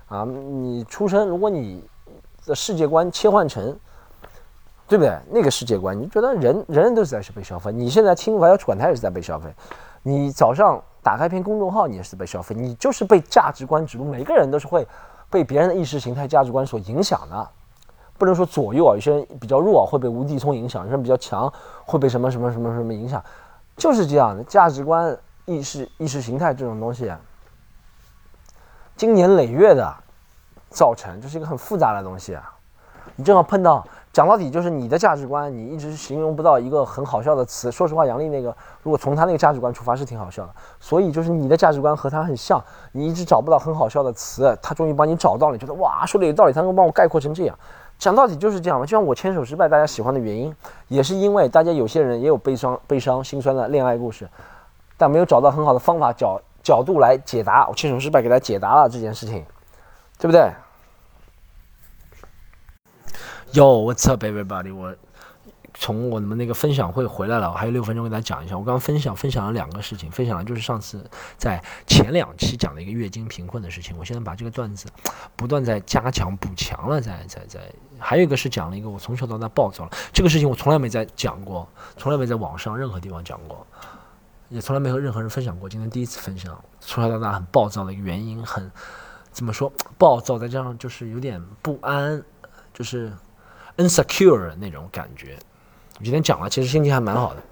[0.09, 1.85] 啊，你出生如果你
[2.47, 3.77] 的世界观切换成，
[4.87, 5.19] 对不对？
[5.31, 9.55] 那个世界观，你觉得人人人都是在被消费，你现在听我要管他也是在被消费，
[10.03, 10.83] 你早上。
[11.05, 14.07] 打开一篇公众号，你也是被消费，你就是被价值观植入。
[14.07, 14.88] 每个人都是会
[15.29, 17.47] 被别人的意识形态、价值观所影响的，
[18.17, 18.95] 不能说左右啊。
[18.95, 21.53] 有些人比较弱，会被无地聪影响；有些人比较强，
[21.85, 23.23] 会被什么什么什么什么影响。
[23.77, 25.14] 就是这样的价值观、
[25.45, 27.12] 意识、意识形态这种东西，
[28.97, 29.95] 经年累月的
[30.71, 32.53] 造成，这是一个很复杂的东西啊。
[33.17, 33.85] 你正好碰到。
[34.13, 37.73] 讲到底就是你的价值观，你一直形容不到一个很好笑的词。
[37.73, 40.55] 说实话，杨笠那个，如果从他那个价值观出发，是挺好笑的。
[40.79, 47.59] 所以就是你的价值观和他很像，你一直找不到很好笑的词，他终于帮你找到了，觉得哇，说的有道理，他能帮我概括成这样。
[47.99, 48.87] 讲到底就是这样嘛。
[48.87, 50.55] 就像我牵手失败，大家喜欢的原因，
[50.87, 54.29] 也是因为大家有些人也有悲伤、悲伤、心酸的恋爱故事，
[54.97, 57.68] 但没有找到很好的方法找角度来解答。
[57.68, 59.44] 我亲手失败给他解答了这件事情，
[60.18, 60.50] 对不对
[63.53, 64.74] ？Yo，what's up, everybody？
[64.74, 64.96] 我
[65.74, 68.56] 从我们那个分享会回来了，我还有六分钟给大家讲一下。
[68.56, 73.96] 我刚刚分享分享了两个事情，分享了就是上次在前两期讲的一个月经贫困的事情。
[73.98, 74.88] 我现在把这个段子
[75.37, 77.60] 不断在加强补强了，在在在。
[77.98, 83.67] 还有一个是讲了一个我从小到大暴躁了，这个事情我从来没在讲过，从来没在网上任何地方讲过，
[84.55, 85.69] 也从来没和任何人分享过。
[85.69, 88.71] 今天第一次分享，从小到大很暴躁的一个原因，很
[89.33, 92.23] 怎么说暴躁，再加上就是有点不安，
[92.73, 93.13] 就是。
[93.77, 95.37] insecure 那种感觉。
[95.98, 97.42] 我今天讲了，其实心情还蛮好的。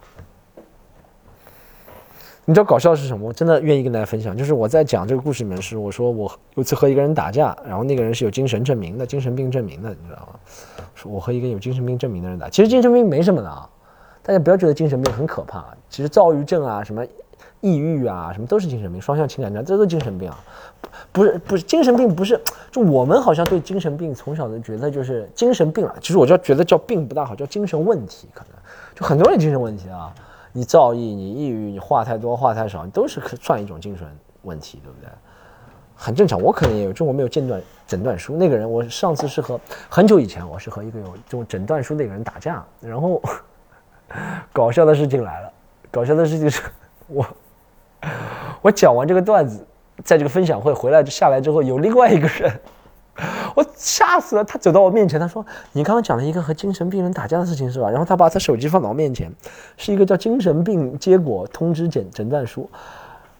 [2.45, 3.27] 你知道搞笑是什么？
[3.27, 4.37] 我真的愿意跟大家分享。
[4.37, 10.39] 就是我在讲这个故事里面是，我说我有次和一个人打架，然后那个人是有精神证明的，精神病证明的，你知道吗？
[10.95, 13.69] 说我和一个有精神病证明的人打，其实精神病没什么的啊，
[14.23, 15.65] 大家不要觉得精神病很可怕。
[15.89, 17.05] 其实躁郁症啊，什么
[17.61, 20.39] 抑郁啊，什么都是精神病，双向情感症这都是精神病啊。
[21.11, 25.95] 不是不是精神病，不是就我们好像对精神病从小的觉得就是精神病啊。
[26.01, 28.53] 其实我就觉得叫病不大好，叫精神问题，可能
[28.95, 30.13] 就很多人精神问题啊。
[30.53, 34.07] 你躁郁，你抑郁，你话太多话太少，你都是可算一种精神
[34.43, 35.09] 问题，对不对？
[35.95, 38.37] 很正常，我可能也有，就我没有诊断诊断书。
[38.37, 39.59] 那个人，我上次是和
[39.89, 43.23] 很久以前，我是和一个有这种诊断书的一个人打架，然后
[44.53, 45.53] 搞笑的事情来了，
[45.91, 46.63] 搞笑的事情是
[47.09, 47.25] 我
[48.61, 49.67] 我讲完这个段子，
[50.05, 52.61] 在这个分享会回来下来之后，有另外一个人。
[53.55, 54.43] 我吓死了！
[54.43, 59.31] 他走到我面前，他说：“你刚刚讲了一个和精神病人打架的事情，是吧？”然后他把他手机放到我面前，
[59.77, 62.71] 是一个叫精神病结果通知诊诊断书。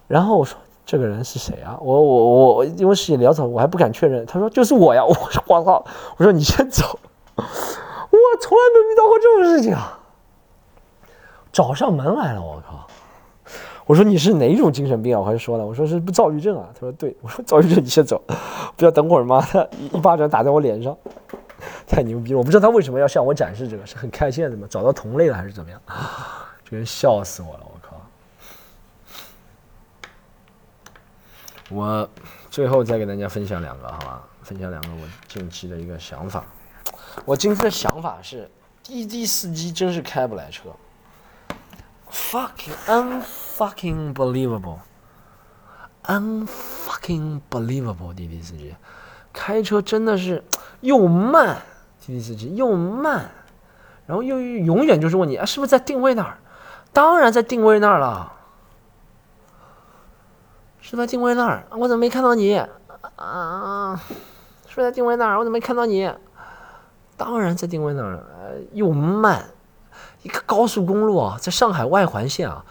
[0.07, 4.27] 然后我说：“这个人是谁啊？”我我我因为事情潦草，我还不敢确认。
[4.27, 5.83] 他说：“就是我呀！” 我说：“我操！”
[6.19, 6.99] 我说：“你先走。
[7.37, 9.99] ”我从来没遇到过这种事情啊！
[11.53, 12.43] 找上门来了！
[12.43, 12.87] 我靠！
[13.85, 15.21] 我说你是哪种精神病啊？
[15.21, 16.69] 我还说了，我说是不躁郁症啊。
[16.73, 18.23] 他说对，我说躁郁症你先走，
[18.77, 20.97] 不要等会儿妈的 一巴掌打在我脸上，
[21.87, 22.39] 太牛逼了！
[22.39, 24.67] 我不知道他为什么要向我展示这个，是很开心的吗？
[24.71, 25.79] 找到同类了还是怎么样？
[26.65, 27.61] 这人笑死我了！
[27.65, 28.01] 我靠！
[31.69, 32.09] 我
[32.51, 34.23] 最后再给大家分享两个，好吧？
[34.43, 36.45] 分享两个我近期的一个想法。
[37.25, 38.51] 我近期的想法是，
[38.83, 40.71] 滴滴司机真是开不来车。
[42.13, 44.81] Fucking unfucking believable,
[46.05, 48.15] unfucking believable！
[48.15, 48.75] 滴滴司机
[49.33, 50.45] 开车真的是
[50.81, 51.63] 又慢，
[52.01, 53.31] 滴滴司机又慢，
[54.07, 56.37] 然后又永远就是问你啊，是不是在定位那儿？
[56.93, 58.31] 当然在定位那儿了，
[60.81, 61.65] 是在定位那儿。
[61.71, 62.55] 我怎么没看到你？
[63.17, 63.99] 啊，
[64.67, 65.39] 是不是在定位那儿？
[65.39, 66.13] 我怎么没看到你？
[67.17, 69.47] 当然在定位那儿，呃，又慢。
[70.23, 72.65] 一个高速公路啊，在上海外环线啊，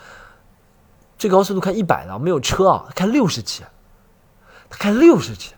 [1.17, 3.63] 最高速度开一百的，没有车啊，开六十几，
[4.69, 5.51] 他开六十几，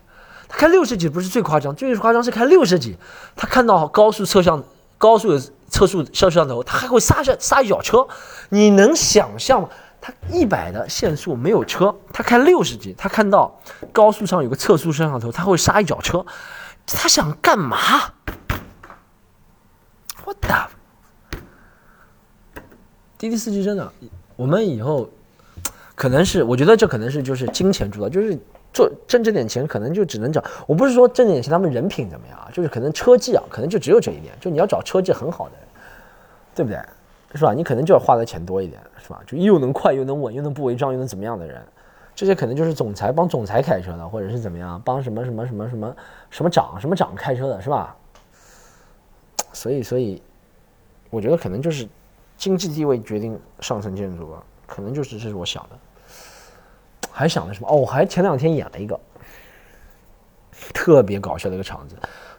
[0.47, 2.97] 他开六十几不是最夸张，最夸张是开六十几，
[3.35, 4.63] 他看到高速摄像
[4.97, 8.07] 高速的测速摄像头，他还会刹下刹一脚车，
[8.49, 9.69] 你能想象吗？
[10.01, 13.57] 他一百的限速没有车，他开六十几，他看到
[13.93, 16.25] 高速上有个测速摄像头，他会刹一脚车，
[16.85, 17.77] 他想干嘛
[20.25, 20.82] ？What the？
[23.23, 23.89] 滴滴司机真的，
[24.35, 25.07] 我们以后
[25.95, 28.37] 可能是，我觉得这可能是就是金钱主导，就是
[28.73, 30.43] 做挣这点钱，可能就只能找。
[30.67, 35.51] 我不是说挣点钱他们人品怎么样啊，就是可能车技啊，可能就只有这一点，就你要找车技很好的，
[36.53, 36.77] 对不对？
[37.33, 37.53] 是吧？
[37.53, 39.21] 你可能就要花的钱多一点，是吧？
[39.25, 41.63] 就又能快又能稳又能不违章又能怎么样的人，
[42.13, 45.95] 这些可能就是总裁帮总裁开车的，或者是怎么样帮什么什么什么什么
[46.29, 47.95] 什么长什么长开车的，是吧？
[49.53, 50.21] 所以，所以
[51.09, 51.87] 我觉得可能就是。
[52.43, 55.79] 经济地位决定上层建筑吧，可能就是这是我想的。
[57.09, 57.69] 还想的什么？
[57.69, 58.99] 哦，我还前两天演了一个
[60.73, 61.95] 特别搞笑的一个场子，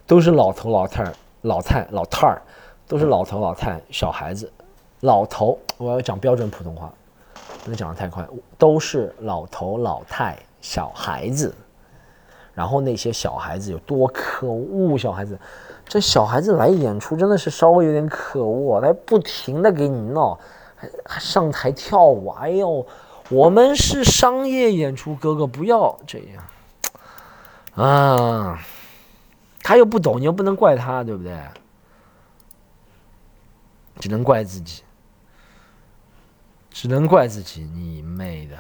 [0.06, 2.42] 都是老头老太儿老太老太儿，
[2.86, 4.52] 都是老头老太小孩子。
[5.00, 6.92] 老头，我要讲标准普通话，
[7.64, 8.28] 不能讲的太快。
[8.58, 11.54] 都是老头老太小孩子，
[12.54, 15.38] 然后那些小孩子有多可恶，小孩子。
[15.86, 20.38] 这小孩子来演出真的是稍微有点可恶，来不停的给你闹，
[20.74, 22.28] 还还上台跳舞。
[22.28, 22.86] 哎呦，
[23.28, 26.44] 我们是商业演出，哥哥不要这样
[27.74, 28.58] 啊！
[29.62, 31.36] 他又不懂，你又不能怪他，对不对？
[34.00, 34.82] 只能怪自己，
[36.70, 38.56] 只能怪自己，你妹的，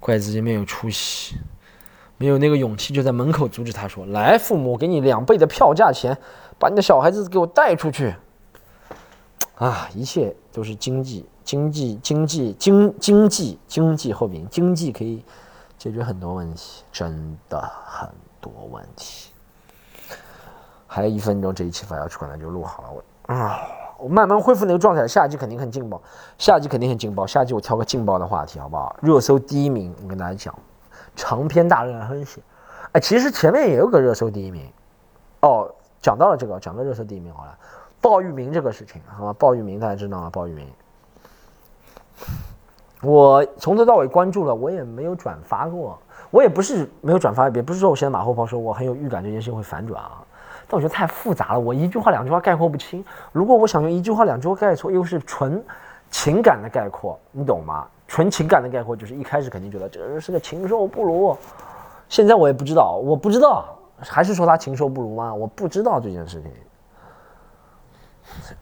[0.00, 1.36] 怪自己没有出息。
[2.24, 6.16] 没有那个勇气，就在门口阻止他说：“来，父母，给你两倍的票价钱，
[6.58, 8.14] 把你的小孩子给我带出去。”
[9.56, 15.22] 啊，一切都是经济，经济，经济，经经济，经济后面经济可以
[15.76, 18.08] 解决很多问题，真的很
[18.40, 19.28] 多问题。
[20.86, 22.88] 还有一分钟，这一期法要出可能就录好了。
[22.90, 23.60] 我啊，
[23.98, 26.00] 我慢慢恢复那个状态，下集肯定很劲爆，
[26.38, 28.96] 下集肯定很劲爆，下集我挑个劲爆的话题，好不好？
[29.02, 30.54] 热搜第一名，我跟大家讲。
[31.16, 32.42] 长篇大论的分析，
[32.92, 34.70] 哎，其实前面也有个热搜第一名，
[35.40, 37.58] 哦，讲到了这个，讲到热搜第一名好了，
[38.00, 40.30] 鲍玉明这个事情，好吧，鲍玉明大家知道吗？
[40.30, 40.68] 鲍玉明，
[43.02, 45.98] 我从头到尾关注了，我也没有转发过，
[46.30, 50.22] 我也不是没有转发，也不是说我现在马后炮说我很有预感这件事情会反转啊，
[50.66, 53.04] 但我觉得太复杂了，我一句话两句话概括不清。
[53.32, 55.64] 如果我想用一句话两句话概括，又是纯
[56.10, 57.86] 情感的概括，你懂吗？
[58.14, 61.36] 纯情感的概括就是一开始肯定觉得这个人是个禽兽不如，
[62.08, 65.34] 现在我也不知道，我不知道，还是说他禽兽不如吗？
[65.34, 66.48] 我不知道这件事情。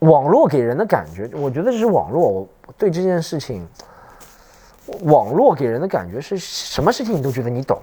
[0.09, 2.27] 网络给人的感觉，我觉得这是网络。
[2.27, 2.49] 我
[2.79, 3.69] 对这件事情，
[5.03, 7.79] 网络给人的感觉是什么事情你都觉得你懂，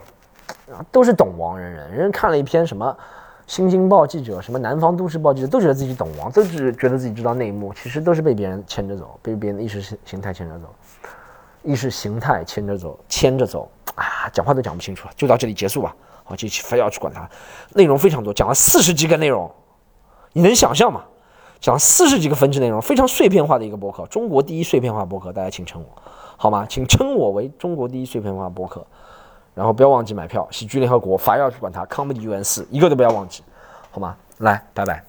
[0.91, 1.91] 都是懂王人人。
[1.91, 2.91] 人看了一篇什么
[3.45, 10.73] 《新京报》记者，什么《南方都市报》记者，都觉得自己懂王，都只觉得自己知道内幕，其实都是被别人牵着走，被别人的意识形态牵着走，
[11.63, 14.29] 意识形态牵着走，牵着走啊！
[14.31, 15.95] 讲话都讲不清楚了，就到这里结束吧。
[16.23, 17.29] 好，这期非要去管它，
[17.73, 19.51] 内容非常多，讲了四十几个内容，
[20.33, 21.03] 你能想象吗？
[21.59, 26.01] 讲了四十几个分支内容，非常碎片化的一个博客，中国第一碎片化博客，大家请称我，
[26.37, 26.65] 好吗？
[26.69, 28.85] 请称我为中国第一碎片化博客，
[29.53, 33.43] 然后不要忘记买票，喜剧联合国，法要去管它，Comedy UN 四，一个都不要忘记，
[33.91, 34.15] 好吗？
[34.37, 35.08] 来，拜拜。